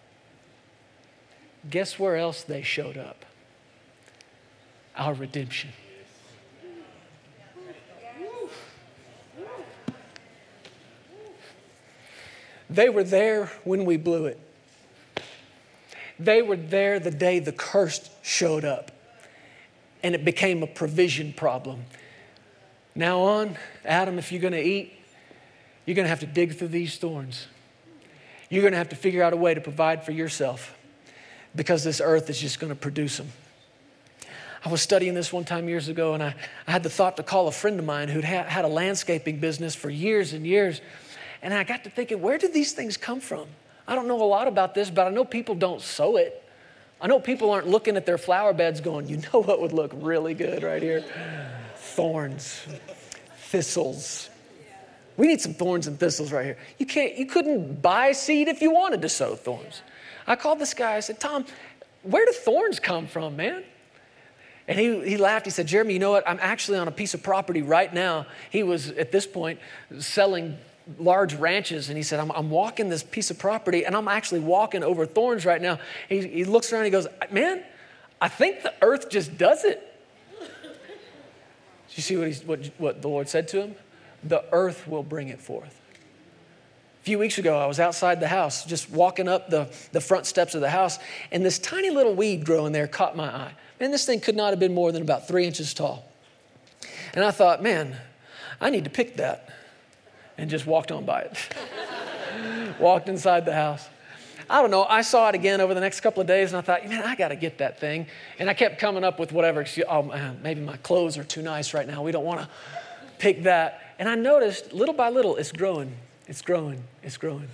guess 1.70 1.98
where 1.98 2.18
else 2.18 2.44
they 2.44 2.64
showed 2.64 2.98
up? 2.98 3.24
Our 4.98 5.14
redemption. 5.14 5.70
They 12.70 12.90
were 12.90 13.06
there 13.06 13.46
when 13.64 13.86
we 13.86 13.96
blew 13.96 14.26
it. 14.26 14.38
They 16.20 16.42
were 16.42 16.58
there 16.58 17.00
the 17.00 17.10
day 17.10 17.40
the 17.40 17.54
curse 17.54 18.10
showed 18.22 18.66
up 18.66 18.92
and 20.06 20.14
it 20.14 20.24
became 20.24 20.62
a 20.62 20.68
provision 20.68 21.34
problem. 21.34 21.84
Now 22.94 23.22
on, 23.22 23.58
Adam, 23.84 24.20
if 24.20 24.32
you're 24.32 24.40
going 24.40 24.54
to 24.54 24.62
eat, 24.62 24.94
you're 25.84 25.96
going 25.96 26.06
to 26.06 26.10
have 26.10 26.20
to 26.20 26.28
dig 26.28 26.56
through 26.56 26.68
these 26.68 27.00
thorns. 27.00 27.48
You're 28.52 28.62
going 28.62 28.74
to 28.74 28.78
have 28.78 28.90
to 28.90 28.96
figure 28.96 29.24
out 29.24 29.34
a 29.34 29.36
way 29.36 29.56
to 29.56 29.62
provide 29.62 30.06
for 30.06 30.12
yourself 30.12 30.78
because 31.56 31.84
this 31.84 32.00
earth 32.02 32.30
is 32.30 32.40
just 32.40 32.60
going 32.60 32.72
to 32.72 32.76
produce 32.76 33.18
them. 33.18 33.30
I 34.64 34.70
was 34.70 34.84
studying 34.84 35.16
this 35.16 35.34
one 35.34 35.44
time 35.44 35.68
years 35.68 35.88
ago, 35.88 36.14
and 36.14 36.22
I, 36.22 36.36
I 36.68 36.72
had 36.72 36.84
the 36.84 36.90
thought 36.92 37.18
to 37.18 37.24
call 37.24 37.48
a 37.48 37.52
friend 37.52 37.80
of 37.80 37.86
mine 37.86 38.08
who'd 38.08 38.26
ha- 38.26 38.44
had 38.44 38.64
a 38.64 38.68
landscaping 38.68 39.40
business 39.40 39.74
for 39.74 39.90
years 39.90 40.34
and 40.34 40.46
years. 40.46 40.82
And 41.42 41.52
I 41.52 41.64
got 41.64 41.84
to 41.86 41.90
thinking, 41.90 42.22
where 42.22 42.38
did 42.38 42.54
these 42.54 42.74
things 42.74 42.96
come 42.96 43.20
from? 43.20 43.48
I 43.88 43.96
don't 43.96 44.08
know 44.08 44.22
a 44.22 44.24
lot 44.24 44.48
about 44.48 44.76
this, 44.76 44.92
but 44.92 45.08
I 45.08 45.10
know 45.10 45.26
people 45.26 45.56
don't 45.56 45.82
sow 45.82 46.18
it. 46.18 46.45
I 47.02 47.08
know 47.08 47.20
people 47.20 47.52
aren't 47.52 47.68
looking 47.68 47.98
at 47.98 48.06
their 48.06 48.18
flower 48.18 48.54
beds 48.54 48.82
going, 48.82 49.08
you 49.08 49.18
know 49.18 49.42
what 49.42 49.62
would 49.62 49.74
look 49.74 49.92
really 49.96 50.34
good 50.34 50.64
right 50.64 50.82
here? 50.82 51.04
Thorns, 51.76 52.66
thistles. 53.38 54.30
We 55.18 55.28
need 55.28 55.40
some 55.42 55.54
thorns 55.54 55.88
and 55.88 56.00
thistles 56.00 56.32
right 56.32 56.46
here. 56.46 56.58
You 56.78 56.86
can't, 56.86 57.16
you 57.18 57.26
couldn't 57.26 57.82
buy 57.82 58.12
seed 58.12 58.48
if 58.48 58.62
you 58.62 58.72
wanted 58.72 59.02
to 59.02 59.10
sow 59.10 59.36
thorns. 59.36 59.82
I 60.28 60.36
called 60.36 60.60
this 60.60 60.74
guy, 60.74 60.96
I 60.96 61.00
said, 61.00 61.20
Tom, 61.20 61.46
where 62.04 62.26
do 62.26 62.32
thorns 62.32 62.80
come 62.80 63.08
from, 63.08 63.36
man? 63.36 63.64
And 64.68 64.80
he, 64.80 65.08
he 65.08 65.18
laughed. 65.18 65.46
He 65.46 65.52
said, 65.52 65.68
Jeremy, 65.68 65.94
you 65.94 66.00
know 66.00 66.12
what? 66.12 66.28
I'm 66.28 66.40
actually 66.42 66.80
on 66.80 66.88
a 66.88 66.92
piece 66.92 67.14
of 67.14 67.22
property 67.22 67.62
right 67.62 67.94
now. 67.94 68.26
He 68.50 68.64
was, 68.64 68.90
at 68.92 69.12
this 69.12 69.28
point, 69.28 69.60
selling 70.00 70.58
large 71.00 71.34
ranches 71.36 71.90
and 71.90 71.98
he 71.98 72.04
said 72.04 72.20
I'm, 72.20 72.32
I'm, 72.32 72.50
walking 72.50 72.90
this 72.90 73.04
piece 73.04 73.32
of 73.32 73.40
property 73.40 73.86
and 73.86 73.96
i'm 73.96 74.08
actually 74.08 74.42
walking 74.42 74.84
over 74.84 75.06
thorns 75.06 75.46
right 75.46 75.62
now. 75.62 75.80
He, 76.08 76.28
he 76.28 76.46
looks 76.46 76.72
around 76.72 76.86
and 76.86 76.86
he 76.86 76.92
goes 76.92 77.08
man 77.32 77.64
i 78.22 78.28
think 78.28 78.62
the 78.62 78.74
earth 78.82 79.10
just 79.10 79.38
does 79.38 79.64
it. 79.64 79.82
You 81.96 82.04
see 82.04 82.18
what, 82.18 82.36
what, 82.46 82.72
what 82.78 83.02
the 83.02 83.08
lord 83.08 83.30
said 83.30 83.48
to 83.50 83.62
him? 83.62 83.76
The 84.24 84.44
earth 84.52 84.88
will 84.88 85.04
bring 85.04 85.30
it 85.30 85.40
forth. 85.40 85.82
A 87.02 87.04
few 87.04 87.18
weeks 87.18 87.40
ago 87.40 87.58
i 87.58 87.66
was 87.66 87.80
outside 87.80 88.20
the 88.20 88.28
house 88.28 88.64
just 88.64 88.92
walking 88.92 89.28
up 89.28 89.50
the, 89.50 89.68
the 89.92 90.02
front 90.02 90.28
steps 90.28 90.54
of 90.54 90.62
the 90.62 90.70
house 90.70 91.00
and 91.32 91.44
this 91.44 91.58
tiny 91.58 91.90
little 91.90 92.14
weed 92.14 92.46
growing 92.46 92.74
there 92.74 92.88
caught 92.88 93.16
my 93.16 93.28
eye. 93.28 93.54
And 93.80 93.92
this 93.92 94.06
thing 94.06 94.20
could 94.20 94.36
not 94.36 94.52
have 94.52 94.60
been 94.60 94.74
more 94.74 94.92
than 94.92 95.02
about 95.02 95.28
three 95.28 95.46
inches 95.46 95.74
tall. 95.74 96.08
And 97.16 97.24
i 97.24 97.32
thought 97.32 97.64
man 97.64 97.96
i 98.62 98.70
need 98.70 98.84
to 98.84 98.92
pick 98.92 99.18
that 99.18 99.50
and 100.38 100.50
just 100.50 100.66
walked 100.66 100.92
on 100.92 101.06
by 101.06 101.22
it. 101.22 101.56
walked 102.80 103.10
inside 103.10 103.46
the 103.46 103.54
house. 103.54 103.88
I 104.50 104.62
don't 104.62 104.70
know. 104.70 104.86
I 104.86 105.02
saw 105.02 105.30
it 105.30 105.36
again 105.36 105.60
over 105.60 105.74
the 105.74 105.80
next 105.82 106.02
couple 106.02 106.22
of 106.22 106.28
days, 106.28 106.52
and 106.52 106.58
I 106.58 106.62
thought, 106.62 106.88
man, 106.88 107.04
I 107.04 107.16
got 107.16 107.30
to 107.30 107.36
get 107.36 107.58
that 107.60 107.80
thing. 107.80 108.08
And 108.38 108.50
I 108.50 108.54
kept 108.54 108.80
coming 108.80 109.04
up 109.04 109.20
with 109.20 109.32
whatever 109.32 109.62
excuse. 109.62 109.88
Oh, 109.90 110.04
man, 110.04 110.40
maybe 110.44 110.62
my 110.62 110.78
clothes 110.78 111.18
are 111.18 111.24
too 111.24 111.42
nice 111.42 111.74
right 111.74 111.88
now. 111.88 112.04
We 112.04 112.12
don't 112.12 112.26
want 112.26 112.42
to 112.42 112.50
pick 113.18 113.44
that. 113.44 113.82
And 113.98 114.08
I 114.08 114.16
noticed 114.16 114.72
little 114.72 114.94
by 114.94 115.10
little, 115.10 115.36
it's 115.38 115.52
growing. 115.52 115.96
It's 116.28 116.42
growing. 116.42 116.84
It's 117.02 117.18
growing. 117.18 117.48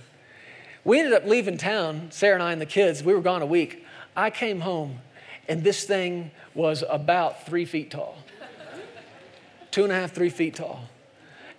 We 0.84 0.98
ended 0.98 1.14
up 1.14 1.24
leaving 1.24 1.56
town, 1.56 2.08
Sarah 2.10 2.34
and 2.34 2.42
I 2.42 2.52
and 2.52 2.60
the 2.60 2.66
kids. 2.66 3.02
We 3.02 3.14
were 3.14 3.20
gone 3.20 3.40
a 3.40 3.46
week. 3.46 3.86
I 4.16 4.30
came 4.30 4.60
home, 4.60 4.98
and 5.48 5.62
this 5.62 5.84
thing 5.84 6.30
was 6.54 6.84
about 6.88 7.46
three 7.46 7.64
feet 7.64 7.90
tall. 7.90 8.18
Two 9.70 9.84
and 9.84 9.92
a 9.92 9.94
half, 9.94 10.12
three 10.12 10.28
feet 10.28 10.56
tall. 10.56 10.84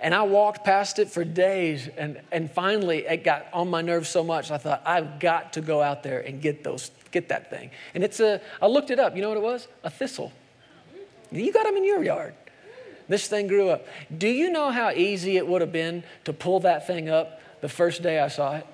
And 0.03 0.13
I 0.13 0.23
walked 0.23 0.65
past 0.65 0.99
it 0.99 1.09
for 1.09 1.23
days. 1.23 1.87
And, 1.97 2.19
and 2.29 2.51
finally, 2.51 3.05
it 3.05 3.23
got 3.23 3.47
on 3.53 3.69
my 3.69 3.81
nerves 3.81 4.09
so 4.09 4.21
much, 4.21 4.51
I 4.51 4.57
thought, 4.57 4.83
I've 4.85 5.17
got 5.17 5.53
to 5.53 5.61
go 5.61 5.81
out 5.81 6.03
there 6.03 6.19
and 6.19 6.41
get, 6.41 6.61
those, 6.61 6.91
get 7.11 7.29
that 7.29 7.49
thing. 7.49 7.71
And 7.95 8.03
it's 8.03 8.19
a, 8.19 8.41
I 8.61 8.67
looked 8.67 8.91
it 8.91 8.99
up. 8.99 9.15
You 9.15 9.21
know 9.21 9.29
what 9.29 9.37
it 9.37 9.43
was? 9.43 9.69
A 9.85 9.89
thistle. 9.89 10.33
You 11.31 11.53
got 11.53 11.63
them 11.63 11.77
in 11.77 11.85
your 11.85 12.03
yard. 12.03 12.35
This 13.07 13.27
thing 13.27 13.47
grew 13.47 13.69
up. 13.69 13.87
Do 14.15 14.27
you 14.27 14.51
know 14.51 14.71
how 14.71 14.91
easy 14.91 15.37
it 15.37 15.47
would 15.47 15.61
have 15.61 15.71
been 15.71 16.03
to 16.25 16.33
pull 16.33 16.59
that 16.59 16.85
thing 16.85 17.09
up 17.09 17.39
the 17.61 17.69
first 17.69 18.03
day 18.03 18.19
I 18.19 18.27
saw 18.27 18.57
it? 18.57 18.67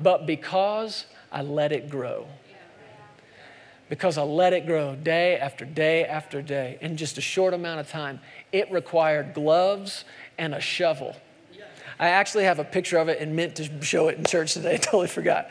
But 0.00 0.26
because 0.26 1.04
I 1.30 1.42
let 1.42 1.70
it 1.70 1.90
grow, 1.90 2.26
because 3.88 4.18
I 4.18 4.22
let 4.22 4.52
it 4.52 4.66
grow 4.66 4.94
day 4.94 5.36
after 5.36 5.64
day 5.64 6.04
after 6.04 6.42
day 6.42 6.78
in 6.80 6.96
just 6.96 7.18
a 7.18 7.20
short 7.20 7.54
amount 7.54 7.80
of 7.80 7.88
time. 7.88 8.20
It 8.52 8.70
required 8.70 9.34
gloves 9.34 10.04
and 10.36 10.54
a 10.54 10.60
shovel. 10.60 11.16
I 12.00 12.08
actually 12.08 12.44
have 12.44 12.58
a 12.58 12.64
picture 12.64 12.98
of 12.98 13.08
it 13.08 13.20
and 13.20 13.34
meant 13.34 13.56
to 13.56 13.82
show 13.82 14.08
it 14.08 14.18
in 14.18 14.24
church 14.24 14.54
today. 14.54 14.74
I 14.74 14.76
totally 14.76 15.08
forgot. 15.08 15.48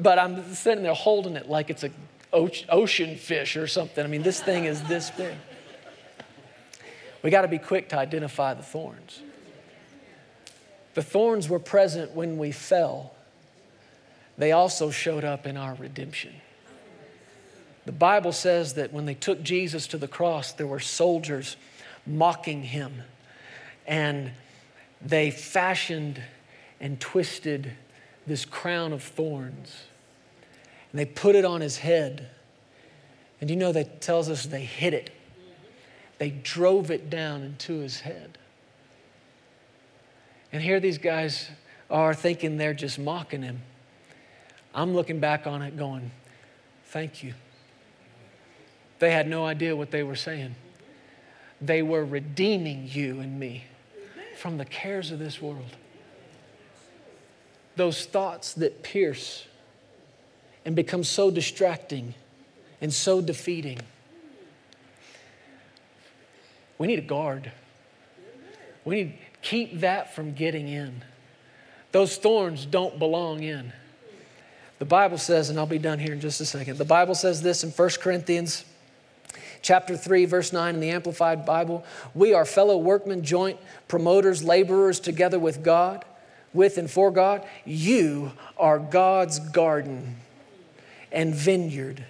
But 0.00 0.18
I'm 0.18 0.54
sitting 0.54 0.82
there 0.82 0.94
holding 0.94 1.36
it 1.36 1.48
like 1.48 1.70
it's 1.70 1.84
a 1.84 1.90
ocean 2.32 3.16
fish 3.16 3.56
or 3.56 3.66
something. 3.66 4.04
I 4.04 4.08
mean, 4.08 4.22
this 4.22 4.40
thing 4.40 4.64
is 4.64 4.82
this 4.84 5.10
big. 5.10 5.34
We 7.22 7.30
got 7.30 7.42
to 7.42 7.48
be 7.48 7.58
quick 7.58 7.88
to 7.90 7.98
identify 7.98 8.54
the 8.54 8.62
thorns. 8.62 9.22
The 10.94 11.02
thorns 11.02 11.48
were 11.48 11.58
present 11.58 12.12
when 12.12 12.38
we 12.38 12.52
fell, 12.52 13.14
they 14.38 14.52
also 14.52 14.90
showed 14.90 15.24
up 15.24 15.46
in 15.46 15.56
our 15.56 15.74
redemption. 15.74 16.34
The 17.86 17.92
Bible 17.92 18.32
says 18.32 18.74
that 18.74 18.92
when 18.92 19.06
they 19.06 19.14
took 19.14 19.42
Jesus 19.42 19.86
to 19.88 19.98
the 19.98 20.08
cross, 20.08 20.52
there 20.52 20.66
were 20.66 20.80
soldiers 20.80 21.56
mocking 22.04 22.64
him. 22.64 23.02
And 23.86 24.32
they 25.00 25.30
fashioned 25.30 26.20
and 26.80 26.98
twisted 27.00 27.72
this 28.26 28.44
crown 28.44 28.92
of 28.92 29.02
thorns. 29.02 29.84
And 30.90 30.98
they 30.98 31.04
put 31.04 31.36
it 31.36 31.44
on 31.44 31.60
his 31.60 31.78
head. 31.78 32.28
And 33.40 33.48
you 33.48 33.56
know, 33.56 33.70
that 33.70 34.00
tells 34.00 34.28
us 34.28 34.46
they 34.46 34.64
hit 34.64 34.92
it, 34.92 35.10
they 36.18 36.30
drove 36.30 36.90
it 36.90 37.08
down 37.08 37.42
into 37.42 37.78
his 37.78 38.00
head. 38.00 38.36
And 40.52 40.62
here 40.62 40.80
these 40.80 40.98
guys 40.98 41.50
are 41.88 42.14
thinking 42.14 42.56
they're 42.56 42.74
just 42.74 42.98
mocking 42.98 43.42
him. 43.42 43.62
I'm 44.74 44.94
looking 44.94 45.20
back 45.20 45.46
on 45.46 45.62
it 45.62 45.76
going, 45.76 46.10
thank 46.86 47.22
you. 47.22 47.34
They 48.98 49.10
had 49.10 49.28
no 49.28 49.44
idea 49.44 49.76
what 49.76 49.90
they 49.90 50.02
were 50.02 50.16
saying. 50.16 50.54
They 51.60 51.82
were 51.82 52.04
redeeming 52.04 52.88
you 52.90 53.20
and 53.20 53.38
me 53.38 53.64
from 54.36 54.58
the 54.58 54.64
cares 54.64 55.10
of 55.10 55.18
this 55.18 55.40
world. 55.40 55.76
Those 57.76 58.06
thoughts 58.06 58.54
that 58.54 58.82
pierce 58.82 59.46
and 60.64 60.74
become 60.74 61.04
so 61.04 61.30
distracting 61.30 62.14
and 62.80 62.92
so 62.92 63.20
defeating. 63.20 63.78
We 66.78 66.86
need 66.86 66.98
a 66.98 67.02
guard. 67.02 67.50
We 68.84 68.96
need 68.96 69.12
to 69.12 69.48
keep 69.48 69.80
that 69.80 70.14
from 70.14 70.34
getting 70.34 70.68
in. 70.68 71.02
Those 71.92 72.16
thorns 72.16 72.66
don't 72.66 72.98
belong 72.98 73.42
in. 73.42 73.72
The 74.78 74.84
Bible 74.84 75.16
says, 75.16 75.48
and 75.48 75.58
I'll 75.58 75.64
be 75.64 75.78
done 75.78 75.98
here 75.98 76.12
in 76.12 76.20
just 76.20 76.40
a 76.40 76.44
second. 76.44 76.76
The 76.76 76.84
Bible 76.84 77.14
says 77.14 77.40
this 77.40 77.64
in 77.64 77.70
1 77.70 77.90
Corinthians 78.00 78.64
chapter 79.62 79.96
3, 79.96 80.24
verse 80.26 80.52
9 80.52 80.74
in 80.74 80.80
the 80.80 80.90
Amplified 80.90 81.44
Bible. 81.44 81.84
We 82.14 82.34
are 82.34 82.44
fellow 82.44 82.76
workmen, 82.76 83.22
joint 83.22 83.58
promoters, 83.88 84.44
laborers 84.44 85.00
together 85.00 85.38
with 85.38 85.62
God, 85.62 86.04
with 86.52 86.78
and 86.78 86.90
for 86.90 87.10
God. 87.10 87.46
You 87.64 88.32
are 88.56 88.78
God's 88.78 89.38
garden 89.38 90.16
and 91.12 91.34
vineyard 91.34 92.04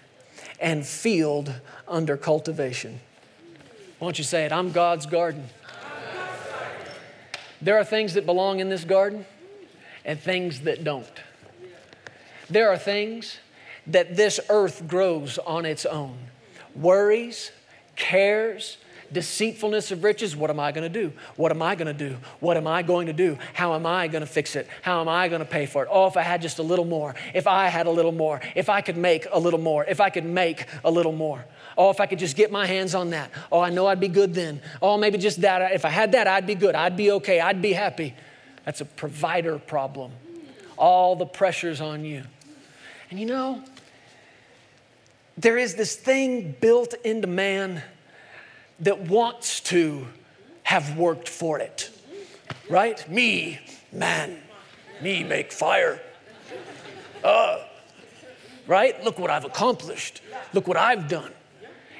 and 0.60 0.86
field 0.86 1.52
under 1.86 2.16
cultivation. 2.16 3.00
Why 3.98 4.06
don't 4.06 4.18
you 4.18 4.24
say 4.24 4.44
it? 4.44 4.52
I'm 4.52 4.72
God's 4.72 5.06
garden. 5.06 5.44
There 7.62 7.78
are 7.78 7.84
things 7.84 8.14
that 8.14 8.26
belong 8.26 8.60
in 8.60 8.68
this 8.68 8.84
garden 8.84 9.24
and 10.04 10.20
things 10.20 10.60
that 10.62 10.84
don't. 10.84 11.06
There 12.50 12.70
are 12.70 12.78
things 12.78 13.38
that 13.86 14.16
this 14.16 14.38
earth 14.48 14.86
grows 14.86 15.38
on 15.38 15.64
its 15.64 15.86
own 15.86 16.16
worries, 16.76 17.50
cares, 17.96 18.78
deceitfulness 19.12 19.90
of 19.92 20.04
riches. 20.04 20.36
What 20.36 20.50
am 20.50 20.60
I 20.60 20.72
going 20.72 20.90
to 20.90 21.00
do? 21.00 21.12
What 21.36 21.52
am 21.52 21.62
I 21.62 21.74
going 21.74 21.86
to 21.86 22.08
do? 22.08 22.16
What 22.40 22.56
am 22.56 22.66
I 22.66 22.82
going 22.82 23.06
to 23.06 23.12
do? 23.12 23.38
How 23.54 23.74
am 23.74 23.86
I 23.86 24.08
going 24.08 24.20
to 24.22 24.26
fix 24.26 24.56
it? 24.56 24.66
How 24.82 25.00
am 25.00 25.08
I 25.08 25.28
going 25.28 25.40
to 25.40 25.46
pay 25.46 25.66
for 25.66 25.82
it? 25.82 25.88
Oh, 25.90 26.06
if 26.06 26.16
I 26.16 26.22
had 26.22 26.42
just 26.42 26.58
a 26.58 26.62
little 26.62 26.84
more, 26.84 27.14
if 27.34 27.46
I 27.46 27.68
had 27.68 27.86
a 27.86 27.90
little 27.90 28.12
more, 28.12 28.40
if 28.54 28.68
I 28.68 28.80
could 28.80 28.96
make 28.96 29.26
a 29.32 29.38
little 29.38 29.60
more, 29.60 29.84
if 29.84 30.00
I 30.00 30.10
could 30.10 30.24
make 30.24 30.66
a 30.84 30.90
little 30.90 31.12
more. 31.12 31.44
Oh, 31.78 31.90
if 31.90 32.00
I 32.00 32.06
could 32.06 32.18
just 32.18 32.36
get 32.36 32.50
my 32.50 32.66
hands 32.66 32.94
on 32.94 33.10
that. 33.10 33.30
Oh, 33.52 33.60
I 33.60 33.70
know 33.70 33.86
I'd 33.86 34.00
be 34.00 34.08
good 34.08 34.34
then. 34.34 34.60
Oh, 34.80 34.96
maybe 34.96 35.18
just 35.18 35.42
that. 35.42 35.72
If 35.72 35.84
I 35.84 35.90
had 35.90 36.12
that, 36.12 36.26
I'd 36.26 36.46
be 36.46 36.54
good. 36.54 36.74
I'd 36.74 36.96
be 36.96 37.10
okay. 37.12 37.38
I'd 37.40 37.60
be 37.60 37.74
happy. 37.74 38.14
That's 38.64 38.80
a 38.80 38.86
provider 38.86 39.58
problem. 39.58 40.12
All 40.78 41.16
the 41.16 41.26
pressure's 41.26 41.80
on 41.80 42.04
you. 42.04 42.24
And 43.10 43.20
you 43.20 43.26
know, 43.26 43.62
there 45.36 45.58
is 45.58 45.74
this 45.74 45.94
thing 45.94 46.54
built 46.60 46.94
into 47.04 47.26
man 47.26 47.82
that 48.80 49.02
wants 49.02 49.60
to 49.60 50.06
have 50.62 50.96
worked 50.96 51.28
for 51.28 51.58
it, 51.58 51.90
right? 52.68 53.08
Me, 53.10 53.60
man, 53.92 54.38
me 55.02 55.24
make 55.24 55.52
fire. 55.52 56.00
Uh, 57.22 57.58
right? 58.66 59.02
Look 59.04 59.18
what 59.18 59.30
I've 59.30 59.44
accomplished. 59.44 60.22
Look 60.52 60.66
what 60.66 60.76
I've 60.76 61.08
done. 61.08 61.32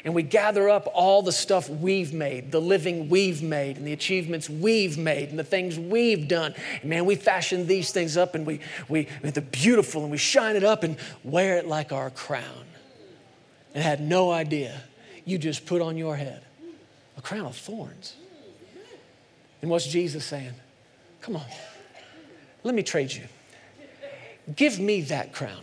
And 0.05 0.15
we 0.15 0.23
gather 0.23 0.69
up 0.69 0.89
all 0.95 1.23
the 1.23 1.33
stuff 1.33 1.69
we've 1.69 2.13
made, 2.13 2.53
the 2.53 2.61
living 2.61 3.09
we've 3.09 3.43
made, 3.43 3.77
and 3.77 3.85
the 3.85 3.93
achievements 3.93 4.49
we've 4.49 4.97
made, 4.97 5.31
and 5.31 5.39
the 5.39 5.45
things 5.45 5.81
we've 5.81 6.29
done. 6.29 6.55
And 6.81 6.91
man, 6.91 7.07
we 7.07 7.17
fashion 7.17 7.67
these 7.67 7.91
things 7.91 8.17
up 8.17 8.37
and 8.37 8.47
we, 8.47 8.61
we, 8.89 9.09
they're 9.23 9.43
beautiful 9.43 10.03
and 10.03 10.11
we 10.13 10.17
shine 10.17 10.55
it 10.55 10.63
up 10.63 10.85
and 10.85 10.97
wear 11.25 11.57
it 11.57 11.67
like 11.67 11.91
our 11.93 12.11
crown. 12.11 12.65
And 13.77 13.85
had 13.85 14.01
no 14.01 14.31
idea 14.31 14.81
you 15.27 15.37
just 15.37 15.67
put 15.67 15.83
on 15.83 15.99
your 15.99 16.17
head 16.17 16.43
a 17.19 17.21
crown 17.21 17.45
of 17.45 17.55
thorns. 17.55 18.17
And 19.61 19.71
what's 19.71 19.87
Jesus 19.87 20.25
saying? 20.25 20.55
Come 21.21 21.37
on, 21.37 21.45
let 22.65 22.75
me 22.75 22.83
trade 22.83 23.13
you. 23.13 23.25
Give 24.57 24.81
me 24.81 25.03
that 25.03 25.35
crown. 25.35 25.61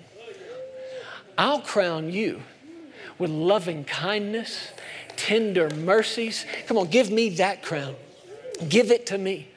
I'll 1.39 1.61
crown 1.61 2.11
you 2.11 2.43
with 3.17 3.31
loving 3.31 3.83
kindness, 3.83 4.67
tender 5.15 5.71
mercies. 5.71 6.45
Come 6.67 6.77
on, 6.77 6.89
give 6.89 7.09
me 7.09 7.29
that 7.29 7.63
crown. 7.63 7.95
Give 8.69 8.91
it 8.91 9.07
to 9.07 9.17
me. 9.17 9.47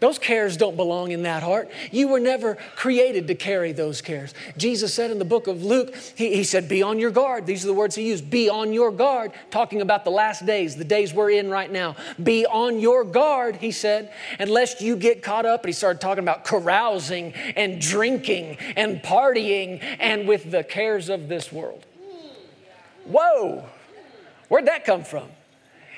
Those 0.00 0.18
cares 0.18 0.56
don't 0.56 0.76
belong 0.76 1.10
in 1.10 1.22
that 1.22 1.42
heart. 1.42 1.68
You 1.90 2.06
were 2.06 2.20
never 2.20 2.54
created 2.76 3.26
to 3.28 3.34
carry 3.34 3.72
those 3.72 4.00
cares. 4.00 4.32
Jesus 4.56 4.94
said 4.94 5.10
in 5.10 5.18
the 5.18 5.24
book 5.24 5.48
of 5.48 5.64
Luke, 5.64 5.92
he, 6.14 6.36
he, 6.36 6.44
said, 6.44 6.68
Be 6.68 6.82
on 6.82 7.00
your 7.00 7.10
guard. 7.10 7.46
These 7.46 7.64
are 7.64 7.66
the 7.66 7.74
words 7.74 7.96
he 7.96 8.06
used 8.06 8.30
be 8.30 8.48
on 8.48 8.72
your 8.72 8.92
guard, 8.92 9.32
talking 9.50 9.80
about 9.80 10.04
the 10.04 10.10
last 10.10 10.46
days, 10.46 10.76
the 10.76 10.84
days 10.84 11.12
we're 11.12 11.30
in 11.30 11.50
right 11.50 11.70
now. 11.70 11.96
Be 12.22 12.46
on 12.46 12.78
your 12.78 13.02
guard, 13.02 13.56
he 13.56 13.72
said, 13.72 14.12
unless 14.38 14.80
you 14.80 14.96
get 14.96 15.22
caught 15.22 15.46
up. 15.46 15.62
And 15.62 15.68
he 15.68 15.72
started 15.72 16.00
talking 16.00 16.22
about 16.22 16.44
carousing 16.44 17.32
and 17.56 17.80
drinking 17.80 18.56
and 18.76 19.02
partying 19.02 19.82
and 19.98 20.28
with 20.28 20.50
the 20.50 20.62
cares 20.62 21.08
of 21.08 21.28
this 21.28 21.50
world. 21.50 21.84
Whoa, 23.04 23.64
where'd 24.48 24.66
that 24.66 24.84
come 24.84 25.02
from? 25.02 25.28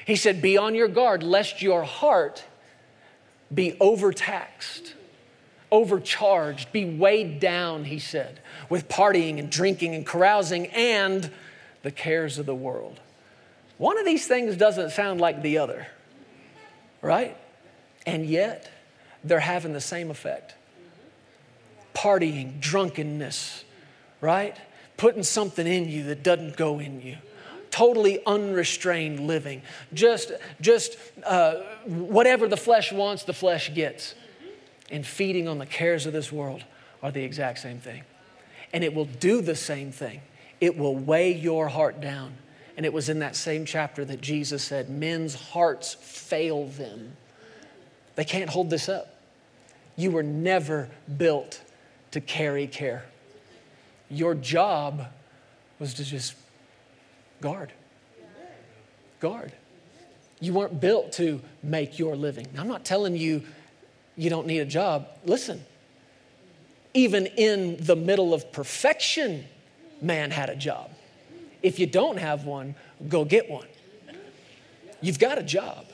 He 0.07 0.17
said, 0.17 0.41
Be 0.41 0.57
on 0.57 0.75
your 0.75 0.89
guard, 0.89 1.23
lest 1.23 1.61
your 1.61 1.83
heart 1.83 2.45
be 3.53 3.77
overtaxed, 3.81 4.95
overcharged, 5.71 6.73
be 6.73 6.85
weighed 6.85 7.41
down, 7.41 7.85
he 7.85 7.99
said, 7.99 8.41
with 8.69 8.89
partying 8.89 9.39
and 9.39 9.51
drinking 9.51 9.95
and 9.95 10.07
carousing 10.07 10.67
and 10.69 11.31
the 11.83 11.91
cares 11.91 12.39
of 12.39 12.47
the 12.47 12.55
world. 12.55 13.01
One 13.79 13.99
of 13.99 14.05
these 14.05 14.27
things 14.27 14.57
doesn't 14.57 14.91
sound 14.91 15.21
like 15.21 15.43
the 15.43 15.59
other, 15.59 15.87
right? 17.01 17.37
And 18.07 18.27
yet, 18.27 18.71
they're 19.25 19.41
having 19.41 19.73
the 19.73 19.81
same 19.81 20.11
effect 20.11 20.55
partying, 21.93 22.61
drunkenness, 22.61 23.65
right? 24.21 24.57
Putting 24.97 25.23
something 25.23 25.67
in 25.67 25.89
you 25.89 26.05
that 26.05 26.23
doesn't 26.23 26.57
go 26.57 26.79
in 26.79 27.03
you 27.03 27.17
totally 27.71 28.25
unrestrained 28.27 29.21
living. 29.21 29.63
Just, 29.95 30.33
just 30.61 30.97
uh, 31.25 31.57
whatever 31.85 32.49
the 32.49 32.57
flesh 32.57 32.93
wants, 32.93 33.25
the 33.25 33.33
flesh 33.33 33.73
gets. 33.75 34.15
And 34.91 35.07
feeding 35.07 35.49
on 35.49 35.59
the 35.59 35.67
cares 35.67 36.07
of 36.07 36.13
this 36.13 36.33
world 36.33 36.65
are 37.03 37.13
the 37.13 37.23
exact 37.23 37.61
same 37.61 37.79
thing. 37.79 38.03
And 38.73 38.85
it 38.85 38.95
will 38.95 39.05
do 39.05 39.41
the 39.41 39.57
same 39.57 39.93
thing. 39.93 40.21
It 40.61 40.77
will 40.77 40.97
weigh 40.97 41.33
your 41.33 41.69
heart 41.69 42.01
down. 42.01 42.35
And 42.77 42.87
it 42.87 42.93
was 42.93 43.09
in 43.09 43.21
that 43.21 43.37
same 43.37 43.65
chapter 43.65 44.05
that 44.05 44.21
Jesus 44.21 44.63
said, 44.63 44.89
Men's 44.89 45.35
hearts 45.35 45.95
fail 45.95 46.67
them. 46.67 47.17
They 48.17 48.25
can't 48.25 48.51
hold 48.51 48.71
this 48.71 48.89
up. 48.89 49.15
You 49.97 50.11
were 50.11 50.23
never 50.23 50.89
built 51.17 51.63
to 52.13 52.21
carry 52.21 52.67
care. 52.67 53.05
Your 54.09 54.35
job 54.35 55.07
was 55.79 55.95
to 55.95 56.05
just 56.05 56.35
Guard. 57.41 57.73
Guard. 59.21 59.53
You 60.41 60.55
weren't 60.55 60.81
built 60.81 61.13
to 61.13 61.41
make 61.63 61.99
your 61.99 62.17
living. 62.17 62.47
Now, 62.55 62.63
I'm 62.63 62.69
not 62.69 62.85
telling 62.85 63.17
you 63.17 63.43
you 64.17 64.31
don't 64.31 64.47
need 64.47 64.61
a 64.61 64.65
job. 64.65 65.09
Listen, 65.25 65.65
even 66.95 67.27
in 67.27 67.77
the 67.79 67.97
middle 67.97 68.33
of 68.35 68.53
perfection, 68.53 69.45
man 70.01 70.31
had 70.31 70.51
a 70.51 70.57
job. 70.57 70.91
If 71.63 71.79
you 71.79 71.87
don't 71.87 72.19
have 72.19 72.45
one, 72.45 72.75
go 73.09 73.25
get 73.25 73.51
one. 73.51 73.67
You've 75.03 75.19
got 75.19 75.39
a 75.39 75.43
job, 75.43 75.87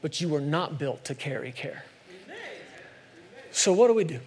but 0.00 0.20
you 0.20 0.28
were 0.28 0.40
not 0.40 0.78
built 0.78 1.04
to 1.04 1.14
carry 1.14 1.52
care. 1.52 1.84
So, 3.50 3.72
what 3.72 3.88
do 3.88 3.94
we 3.94 4.04
do? 4.04 4.20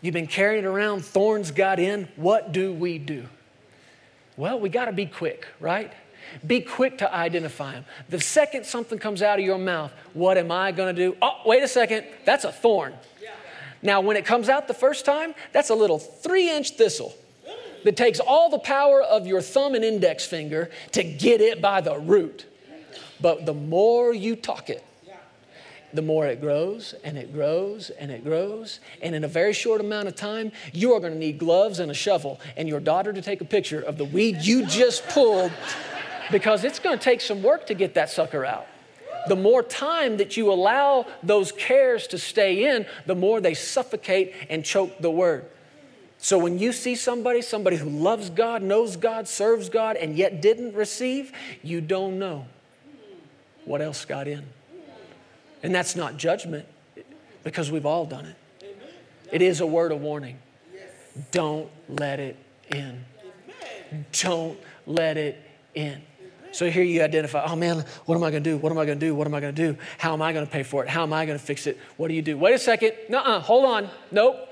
You've 0.00 0.14
been 0.14 0.26
carrying 0.26 0.64
around, 0.64 1.04
thorns 1.04 1.50
got 1.50 1.78
in. 1.78 2.08
What 2.16 2.52
do 2.52 2.72
we 2.72 2.98
do? 2.98 3.26
Well, 4.36 4.58
we 4.58 4.68
got 4.68 4.86
to 4.86 4.92
be 4.92 5.06
quick, 5.06 5.46
right? 5.60 5.92
Be 6.46 6.60
quick 6.60 6.98
to 6.98 7.14
identify 7.14 7.72
them. 7.72 7.84
The 8.08 8.20
second 8.20 8.64
something 8.64 8.98
comes 8.98 9.22
out 9.22 9.38
of 9.38 9.44
your 9.44 9.58
mouth, 9.58 9.92
what 10.14 10.38
am 10.38 10.50
I 10.50 10.72
going 10.72 10.94
to 10.94 11.10
do? 11.10 11.16
Oh, 11.20 11.40
wait 11.44 11.62
a 11.62 11.68
second, 11.68 12.06
that's 12.24 12.44
a 12.44 12.52
thorn. 12.52 12.94
Now, 13.82 14.00
when 14.00 14.16
it 14.16 14.24
comes 14.24 14.48
out 14.48 14.68
the 14.68 14.74
first 14.74 15.04
time, 15.04 15.34
that's 15.52 15.70
a 15.70 15.74
little 15.74 15.98
three 15.98 16.48
inch 16.48 16.70
thistle 16.70 17.14
that 17.84 17.96
takes 17.96 18.20
all 18.20 18.48
the 18.48 18.60
power 18.60 19.02
of 19.02 19.26
your 19.26 19.42
thumb 19.42 19.74
and 19.74 19.84
index 19.84 20.24
finger 20.24 20.70
to 20.92 21.02
get 21.02 21.40
it 21.40 21.60
by 21.60 21.80
the 21.80 21.98
root. 21.98 22.46
But 23.20 23.44
the 23.44 23.54
more 23.54 24.14
you 24.14 24.36
talk 24.36 24.70
it, 24.70 24.84
the 25.92 26.02
more 26.02 26.26
it 26.26 26.40
grows 26.40 26.94
and 27.04 27.18
it 27.18 27.32
grows 27.32 27.90
and 27.90 28.10
it 28.10 28.24
grows. 28.24 28.80
And 29.02 29.14
in 29.14 29.24
a 29.24 29.28
very 29.28 29.52
short 29.52 29.80
amount 29.80 30.08
of 30.08 30.16
time, 30.16 30.52
you 30.72 30.94
are 30.94 31.00
going 31.00 31.12
to 31.12 31.18
need 31.18 31.38
gloves 31.38 31.78
and 31.78 31.90
a 31.90 31.94
shovel 31.94 32.40
and 32.56 32.68
your 32.68 32.80
daughter 32.80 33.12
to 33.12 33.22
take 33.22 33.40
a 33.40 33.44
picture 33.44 33.80
of 33.80 33.98
the 33.98 34.04
weed 34.04 34.38
you 34.42 34.66
just 34.66 35.06
pulled 35.08 35.52
because 36.30 36.64
it's 36.64 36.78
going 36.78 36.98
to 36.98 37.04
take 37.04 37.20
some 37.20 37.42
work 37.42 37.66
to 37.66 37.74
get 37.74 37.94
that 37.94 38.10
sucker 38.10 38.44
out. 38.44 38.66
The 39.28 39.36
more 39.36 39.62
time 39.62 40.16
that 40.16 40.36
you 40.36 40.52
allow 40.52 41.06
those 41.22 41.52
cares 41.52 42.08
to 42.08 42.18
stay 42.18 42.74
in, 42.74 42.86
the 43.06 43.14
more 43.14 43.40
they 43.40 43.54
suffocate 43.54 44.34
and 44.48 44.64
choke 44.64 44.98
the 44.98 45.10
word. 45.10 45.44
So 46.18 46.38
when 46.38 46.58
you 46.58 46.72
see 46.72 46.94
somebody, 46.94 47.42
somebody 47.42 47.76
who 47.76 47.90
loves 47.90 48.30
God, 48.30 48.62
knows 48.62 48.96
God, 48.96 49.28
serves 49.28 49.68
God, 49.68 49.96
and 49.96 50.16
yet 50.16 50.40
didn't 50.40 50.74
receive, 50.74 51.32
you 51.62 51.80
don't 51.80 52.18
know 52.18 52.46
what 53.64 53.80
else 53.80 54.04
got 54.04 54.28
in. 54.28 54.44
And 55.62 55.74
that's 55.74 55.94
not 55.96 56.16
judgment 56.16 56.66
because 57.44 57.70
we've 57.70 57.86
all 57.86 58.04
done 58.04 58.26
it. 58.26 58.36
It 59.30 59.42
is 59.42 59.60
a 59.60 59.66
word 59.66 59.92
of 59.92 60.00
warning. 60.00 60.38
Don't 61.30 61.70
let 61.88 62.20
it 62.20 62.36
in. 62.70 63.04
Don't 64.12 64.58
let 64.86 65.16
it 65.16 65.40
in. 65.74 66.02
So 66.52 66.70
here 66.70 66.82
you 66.82 67.02
identify, 67.02 67.44
oh 67.46 67.56
man, 67.56 67.84
what 68.04 68.16
am 68.16 68.24
I 68.24 68.30
to 68.30 68.40
do? 68.40 68.58
What 68.58 68.72
am 68.72 68.78
I 68.78 68.84
to 68.84 68.94
do? 68.94 69.14
What 69.14 69.26
am 69.26 69.34
I 69.34 69.40
to 69.40 69.52
do? 69.52 69.76
How 69.96 70.12
am 70.12 70.20
I 70.20 70.32
to 70.32 70.44
pay 70.44 70.62
for 70.62 70.84
it? 70.84 70.88
How 70.88 71.02
am 71.02 71.12
I 71.12 71.24
to 71.24 71.38
fix 71.38 71.66
it? 71.66 71.78
What 71.96 72.08
do 72.08 72.14
you 72.14 72.20
do? 72.20 72.36
Wait 72.36 72.54
a 72.54 72.58
second. 72.58 72.92
Nuh-uh, 73.08 73.40
hold 73.40 73.64
on. 73.64 73.88
Nope. 74.10 74.51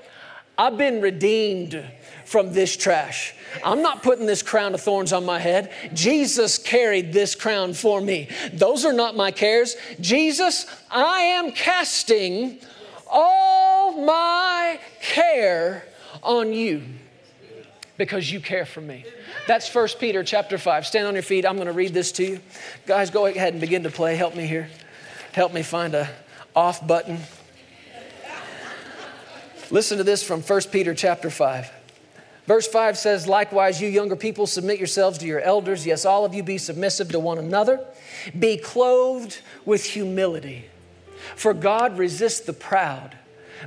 I've 0.57 0.77
been 0.77 1.01
redeemed 1.01 1.83
from 2.25 2.53
this 2.53 2.77
trash. 2.77 3.33
I'm 3.63 3.81
not 3.81 4.03
putting 4.03 4.25
this 4.25 4.41
crown 4.41 4.73
of 4.73 4.81
thorns 4.81 5.11
on 5.11 5.25
my 5.25 5.39
head. 5.39 5.71
Jesus 5.93 6.57
carried 6.57 7.11
this 7.11 7.35
crown 7.35 7.73
for 7.73 7.99
me. 7.99 8.29
Those 8.53 8.85
are 8.85 8.93
not 8.93 9.15
my 9.15 9.31
cares. 9.31 9.75
Jesus, 9.99 10.65
I 10.89 11.19
am 11.19 11.51
casting 11.51 12.59
all 13.07 14.05
my 14.05 14.79
care 15.01 15.85
on 16.23 16.53
you 16.53 16.83
because 17.97 18.31
you 18.31 18.39
care 18.39 18.65
for 18.65 18.81
me. 18.81 19.05
That's 19.47 19.73
1 19.73 19.89
Peter 19.99 20.23
chapter 20.23 20.57
5. 20.57 20.85
Stand 20.85 21.07
on 21.07 21.13
your 21.13 21.23
feet. 21.23 21.45
I'm 21.45 21.55
going 21.55 21.67
to 21.67 21.73
read 21.73 21.93
this 21.93 22.11
to 22.13 22.25
you. 22.25 22.39
Guys, 22.85 23.09
go 23.09 23.25
ahead 23.25 23.53
and 23.53 23.61
begin 23.61 23.83
to 23.83 23.89
play. 23.89 24.15
Help 24.15 24.35
me 24.35 24.47
here. 24.47 24.69
Help 25.33 25.53
me 25.53 25.61
find 25.63 25.93
a 25.95 26.09
off 26.55 26.85
button. 26.85 27.19
Listen 29.71 29.97
to 29.97 30.03
this 30.03 30.21
from 30.21 30.41
1 30.41 30.61
Peter 30.71 30.93
chapter 30.93 31.29
5. 31.29 31.71
Verse 32.45 32.67
5 32.67 32.97
says, 32.97 33.25
Likewise, 33.25 33.81
you 33.81 33.87
younger 33.87 34.17
people, 34.17 34.45
submit 34.45 34.77
yourselves 34.77 35.17
to 35.19 35.25
your 35.25 35.39
elders. 35.39 35.85
Yes, 35.85 36.05
all 36.05 36.25
of 36.25 36.33
you 36.33 36.43
be 36.43 36.57
submissive 36.57 37.09
to 37.11 37.19
one 37.19 37.37
another. 37.37 37.85
Be 38.37 38.57
clothed 38.57 39.39
with 39.63 39.85
humility. 39.85 40.65
For 41.37 41.53
God 41.53 41.97
resists 41.97 42.41
the 42.41 42.51
proud, 42.51 43.15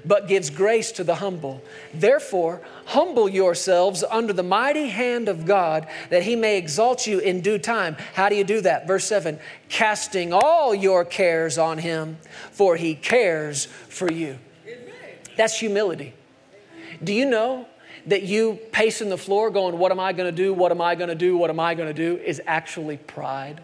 but 0.04 0.28
gives 0.28 0.50
grace 0.50 0.92
to 0.92 1.04
the 1.04 1.14
humble. 1.14 1.62
Therefore, 1.94 2.60
humble 2.84 3.28
yourselves 3.28 4.04
under 4.10 4.34
the 4.34 4.42
mighty 4.42 4.88
hand 4.88 5.30
of 5.30 5.46
God, 5.46 5.88
that 6.10 6.24
he 6.24 6.36
may 6.36 6.58
exalt 6.58 7.06
you 7.06 7.20
in 7.20 7.40
due 7.40 7.58
time. 7.58 7.96
How 8.12 8.28
do 8.28 8.34
you 8.34 8.44
do 8.44 8.60
that? 8.60 8.86
Verse 8.86 9.06
7 9.06 9.38
Casting 9.70 10.34
all 10.34 10.74
your 10.74 11.06
cares 11.06 11.56
on 11.56 11.78
him, 11.78 12.18
for 12.50 12.76
he 12.76 12.94
cares 12.94 13.64
for 13.64 14.12
you. 14.12 14.38
That's 15.36 15.58
humility. 15.58 16.14
Do 17.02 17.12
you 17.12 17.26
know 17.26 17.66
that 18.06 18.22
you 18.22 18.58
pacing 18.72 19.08
the 19.08 19.18
floor 19.18 19.50
going, 19.50 19.78
What 19.78 19.92
am 19.92 20.00
I 20.00 20.12
going 20.12 20.28
to 20.28 20.36
do? 20.36 20.52
What 20.52 20.70
am 20.70 20.80
I 20.80 20.94
going 20.94 21.08
to 21.08 21.14
do? 21.14 21.36
What 21.36 21.50
am 21.50 21.60
I 21.60 21.74
going 21.74 21.88
to 21.88 21.94
do? 21.94 22.20
is 22.22 22.40
actually 22.46 22.96
pride. 22.96 23.60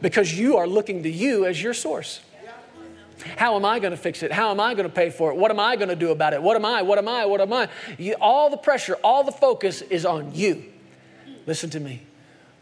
Because 0.00 0.36
you 0.36 0.56
are 0.56 0.66
looking 0.66 1.04
to 1.04 1.10
you 1.10 1.46
as 1.46 1.62
your 1.62 1.74
source. 1.74 2.20
How 3.36 3.54
am 3.54 3.64
I 3.64 3.78
going 3.78 3.92
to 3.92 3.96
fix 3.96 4.22
it? 4.24 4.32
How 4.32 4.50
am 4.50 4.58
I 4.58 4.74
going 4.74 4.88
to 4.88 4.94
pay 4.94 5.10
for 5.10 5.30
it? 5.30 5.36
What 5.36 5.52
am 5.52 5.60
I 5.60 5.76
going 5.76 5.90
to 5.90 5.96
do 5.96 6.10
about 6.10 6.32
it? 6.32 6.42
What 6.42 6.56
am 6.56 6.64
I? 6.64 6.82
What 6.82 6.98
am 6.98 7.06
I? 7.06 7.24
What 7.24 7.40
am 7.40 7.52
I? 7.52 7.68
You, 7.98 8.14
all 8.20 8.50
the 8.50 8.56
pressure, 8.56 8.94
all 9.04 9.22
the 9.22 9.32
focus 9.32 9.80
is 9.82 10.04
on 10.04 10.34
you. 10.34 10.64
Listen 11.46 11.70
to 11.70 11.80
me. 11.80 12.02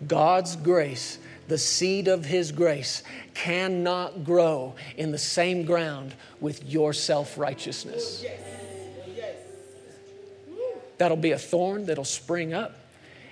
God's 0.06 0.56
grace, 0.56 1.18
the 1.48 1.58
seed 1.58 2.08
of 2.08 2.24
His 2.24 2.52
grace, 2.52 3.02
cannot 3.34 4.24
grow 4.24 4.74
in 4.96 5.12
the 5.12 5.18
same 5.18 5.64
ground 5.64 6.14
with 6.40 6.64
your 6.64 6.92
self 6.92 7.36
righteousness. 7.38 8.24
That'll 10.98 11.16
be 11.16 11.32
a 11.32 11.38
thorn 11.38 11.86
that'll 11.86 12.04
spring 12.04 12.52
up 12.52 12.76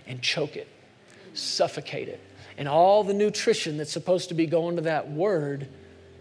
and 0.07 0.23
choke 0.23 0.57
it, 0.57 0.69
suffocate 1.35 2.09
it. 2.09 2.21
And 2.57 2.67
all 2.67 3.05
the 3.05 3.15
nutrition 3.15 3.77
that's 3.77 3.93
supposed 3.93 4.31
to 4.31 4.35
be 4.35 4.47
going 4.47 4.77
to 4.77 4.83
that 4.83 5.11
word 5.11 5.69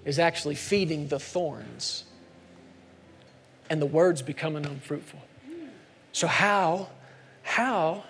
is 0.05 0.19
actually 0.19 0.55
feeding 0.55 1.07
the 1.07 1.19
thorns. 1.19 2.03
And 3.69 3.81
the 3.81 3.85
word's 3.85 4.21
becoming 4.21 4.65
unfruitful. 4.65 5.19
So, 6.11 6.27
how, 6.27 6.89
how 7.43 8.03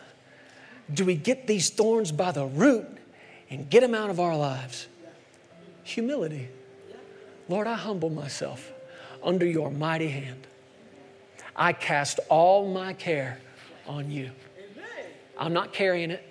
do 0.94 1.06
we 1.06 1.16
get 1.16 1.48
these 1.48 1.70
thorns 1.70 2.12
by 2.12 2.32
the 2.32 2.46
root 2.46 2.88
and 3.50 3.70
get 3.70 3.82
them 3.82 3.94
out 3.94 4.10
of 4.10 4.20
our 4.20 4.36
lives? 4.36 4.88
Humility. 5.84 6.50
Lord, 7.50 7.68
I 7.68 7.76
humble 7.76 8.10
myself 8.10 8.72
under 9.24 9.46
your 9.46 9.72
mighty 9.72 10.10
hand. 10.10 10.48
I 11.56 11.74
cast 11.74 12.20
all 12.30 12.68
my 12.68 12.94
care 12.94 13.40
on 13.88 14.12
you. 14.12 14.32
I'm 15.38 15.54
not 15.54 15.74
carrying 15.74 16.12
it. 16.12 16.24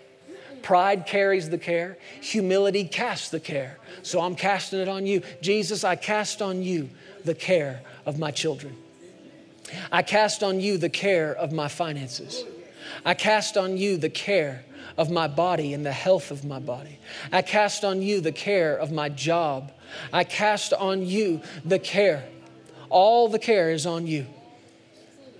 Pride 0.63 1.07
carries 1.07 1.49
the 1.49 1.59
care, 1.59 1.97
humility 2.21 2.85
casts 2.85 3.29
the 3.29 3.39
care. 3.39 3.79
So 4.03 4.21
I'm 4.21 4.35
casting 4.35 4.81
it 4.81 4.89
on 4.89 5.07
you. 5.07 5.23
Jesus, 5.41 5.85
I 5.85 5.95
cast 5.95 6.43
on 6.43 6.61
you 6.61 6.91
the 7.25 7.35
care 7.37 7.83
of 8.05 8.19
my 8.19 8.33
children. 8.33 8.77
I 9.93 10.03
cast 10.03 10.43
on 10.43 10.61
you 10.61 10.77
the 10.77 10.89
care 10.89 11.33
of 11.35 11.53
my 11.53 11.69
finances. 11.69 12.45
I 13.05 13.15
cast 13.15 13.57
on 13.57 13.77
you 13.77 13.97
the 13.97 14.11
care 14.11 14.65
of 14.97 15.11
my 15.11 15.29
body 15.29 15.75
and 15.75 15.85
the 15.85 15.93
health 15.93 16.31
of 16.31 16.45
my 16.45 16.59
body. 16.59 16.99
I 17.33 17.43
cast 17.43 17.85
on 17.85 18.03
you 18.03 18.21
the 18.21 18.33
care 18.33 18.77
of 18.77 18.93
my 18.93 19.09
job. 19.09 19.73
I 20.13 20.25
cast 20.25 20.73
on 20.73 21.05
you 21.05 21.43
the 21.65 21.79
care. 21.79 22.25
All 22.89 23.29
the 23.29 23.39
care 23.39 23.71
is 23.71 23.87
on 23.87 24.07
you. 24.07 24.27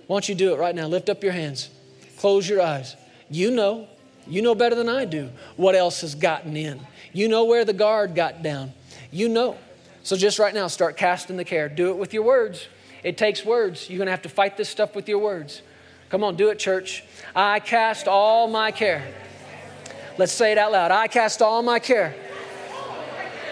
Why 0.07 0.15
don't 0.15 0.29
you 0.29 0.35
do 0.35 0.53
it 0.53 0.57
right 0.57 0.75
now? 0.75 0.87
Lift 0.87 1.09
up 1.09 1.23
your 1.23 1.33
hands, 1.33 1.69
close 2.17 2.47
your 2.47 2.61
eyes. 2.61 2.95
You 3.29 3.51
know, 3.51 3.87
you 4.25 4.41
know 4.41 4.55
better 4.55 4.75
than 4.75 4.89
I 4.89 5.05
do 5.05 5.29
what 5.55 5.75
else 5.75 6.01
has 6.01 6.15
gotten 6.15 6.55
in. 6.55 6.79
You 7.13 7.27
know 7.27 7.45
where 7.45 7.65
the 7.65 7.73
guard 7.73 8.15
got 8.15 8.41
down. 8.41 8.73
You 9.11 9.29
know. 9.29 9.57
So 10.03 10.15
just 10.15 10.39
right 10.39 10.53
now, 10.53 10.67
start 10.67 10.95
casting 10.95 11.35
the 11.35 11.43
care. 11.43 11.67
Do 11.67 11.89
it 11.89 11.97
with 11.97 12.13
your 12.13 12.23
words. 12.23 12.67
It 13.03 13.17
takes 13.17 13.43
words. 13.43 13.89
You're 13.89 13.97
going 13.97 14.07
to 14.07 14.11
have 14.11 14.21
to 14.23 14.29
fight 14.29 14.55
this 14.57 14.69
stuff 14.69 14.95
with 14.95 15.09
your 15.09 15.19
words. 15.19 15.61
Come 16.09 16.23
on, 16.23 16.35
do 16.35 16.49
it, 16.49 16.59
church. 16.59 17.03
I 17.35 17.59
cast 17.59 18.07
all 18.07 18.47
my 18.47 18.71
care. 18.71 19.13
Let's 20.17 20.31
say 20.31 20.51
it 20.51 20.57
out 20.57 20.71
loud. 20.71 20.91
I 20.91 21.07
cast 21.07 21.41
all 21.41 21.61
my 21.61 21.79
care 21.79 22.15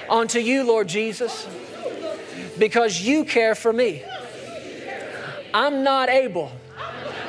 onto 0.10 0.40
you, 0.40 0.64
Lord 0.64 0.88
Jesus, 0.88 1.48
because 2.58 3.02
you 3.02 3.26
care 3.26 3.56
for 3.56 3.74
me. 3.74 4.04
I'm 5.54 5.84
not 5.84 6.10
able 6.10 6.52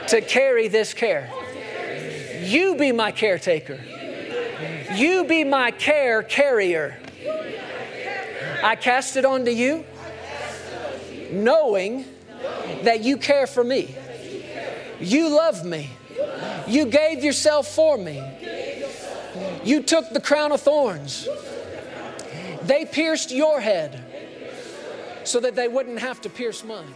to 0.08 0.20
carry 0.20 0.68
this 0.68 0.94
care. 0.94 1.30
You 2.40 2.76
be 2.76 2.92
my 2.92 3.10
caretaker. 3.10 3.80
You 4.94 5.24
be 5.24 5.44
my 5.44 5.70
care 5.72 6.22
carrier. 6.22 6.98
I 8.62 8.76
cast 8.76 9.16
it 9.16 9.24
onto 9.24 9.50
you, 9.50 9.84
knowing 11.30 12.04
that 12.82 13.02
you 13.02 13.16
care 13.16 13.46
for 13.46 13.64
me. 13.64 13.94
You 15.00 15.28
love 15.28 15.64
me. 15.64 15.90
You 16.66 16.86
gave 16.86 17.22
yourself 17.22 17.68
for 17.68 17.98
me. 17.98 18.22
You 19.64 19.82
took 19.82 20.10
the 20.10 20.20
crown 20.20 20.52
of 20.52 20.60
thorns. 20.60 21.28
They 22.62 22.84
pierced 22.84 23.30
your 23.30 23.60
head 23.60 24.02
so 25.24 25.40
that 25.40 25.54
they 25.54 25.68
wouldn't 25.68 25.98
have 25.98 26.20
to 26.22 26.28
pierce 26.28 26.64
mine. 26.64 26.94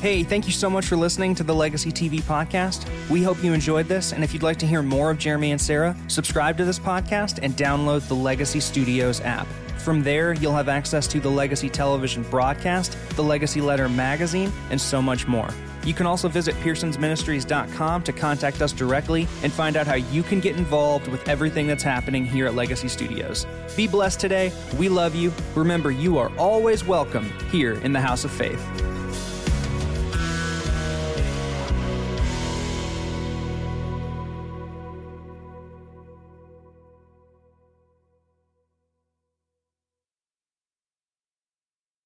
Hey, 0.00 0.22
thank 0.22 0.46
you 0.46 0.52
so 0.52 0.70
much 0.70 0.86
for 0.86 0.96
listening 0.96 1.34
to 1.34 1.44
the 1.44 1.54
Legacy 1.54 1.92
TV 1.92 2.22
podcast. 2.22 2.88
We 3.10 3.22
hope 3.22 3.44
you 3.44 3.52
enjoyed 3.52 3.86
this, 3.86 4.12
and 4.12 4.24
if 4.24 4.32
you'd 4.32 4.42
like 4.42 4.56
to 4.60 4.66
hear 4.66 4.82
more 4.82 5.10
of 5.10 5.18
Jeremy 5.18 5.50
and 5.50 5.60
Sarah, 5.60 5.94
subscribe 6.08 6.56
to 6.56 6.64
this 6.64 6.78
podcast 6.78 7.38
and 7.42 7.54
download 7.54 8.08
the 8.08 8.14
Legacy 8.14 8.60
Studios 8.60 9.20
app. 9.20 9.46
From 9.82 10.02
there, 10.02 10.34
you'll 10.34 10.54
have 10.54 10.68
access 10.68 11.06
to 11.08 11.20
the 11.20 11.30
Legacy 11.30 11.70
Television 11.70 12.22
broadcast, 12.24 12.96
the 13.16 13.22
Legacy 13.22 13.62
Letter 13.62 13.88
magazine, 13.88 14.52
and 14.70 14.78
so 14.78 15.00
much 15.00 15.26
more. 15.26 15.48
You 15.84 15.94
can 15.94 16.04
also 16.04 16.28
visit 16.28 16.54
pearsonsministries.com 16.56 18.02
to 18.02 18.12
contact 18.12 18.60
us 18.60 18.72
directly 18.72 19.26
and 19.42 19.50
find 19.50 19.78
out 19.78 19.86
how 19.86 19.94
you 19.94 20.22
can 20.22 20.38
get 20.40 20.56
involved 20.56 21.08
with 21.08 21.26
everything 21.26 21.66
that's 21.66 21.82
happening 21.82 22.26
here 22.26 22.46
at 22.46 22.54
Legacy 22.54 22.88
Studios. 22.88 23.46
Be 23.74 23.86
blessed 23.86 24.20
today. 24.20 24.52
We 24.76 24.90
love 24.90 25.14
you. 25.14 25.32
Remember, 25.54 25.90
you 25.90 26.18
are 26.18 26.30
always 26.36 26.84
welcome 26.84 27.30
here 27.50 27.72
in 27.80 27.94
the 27.94 28.00
House 28.00 28.24
of 28.24 28.30
Faith. 28.30 28.60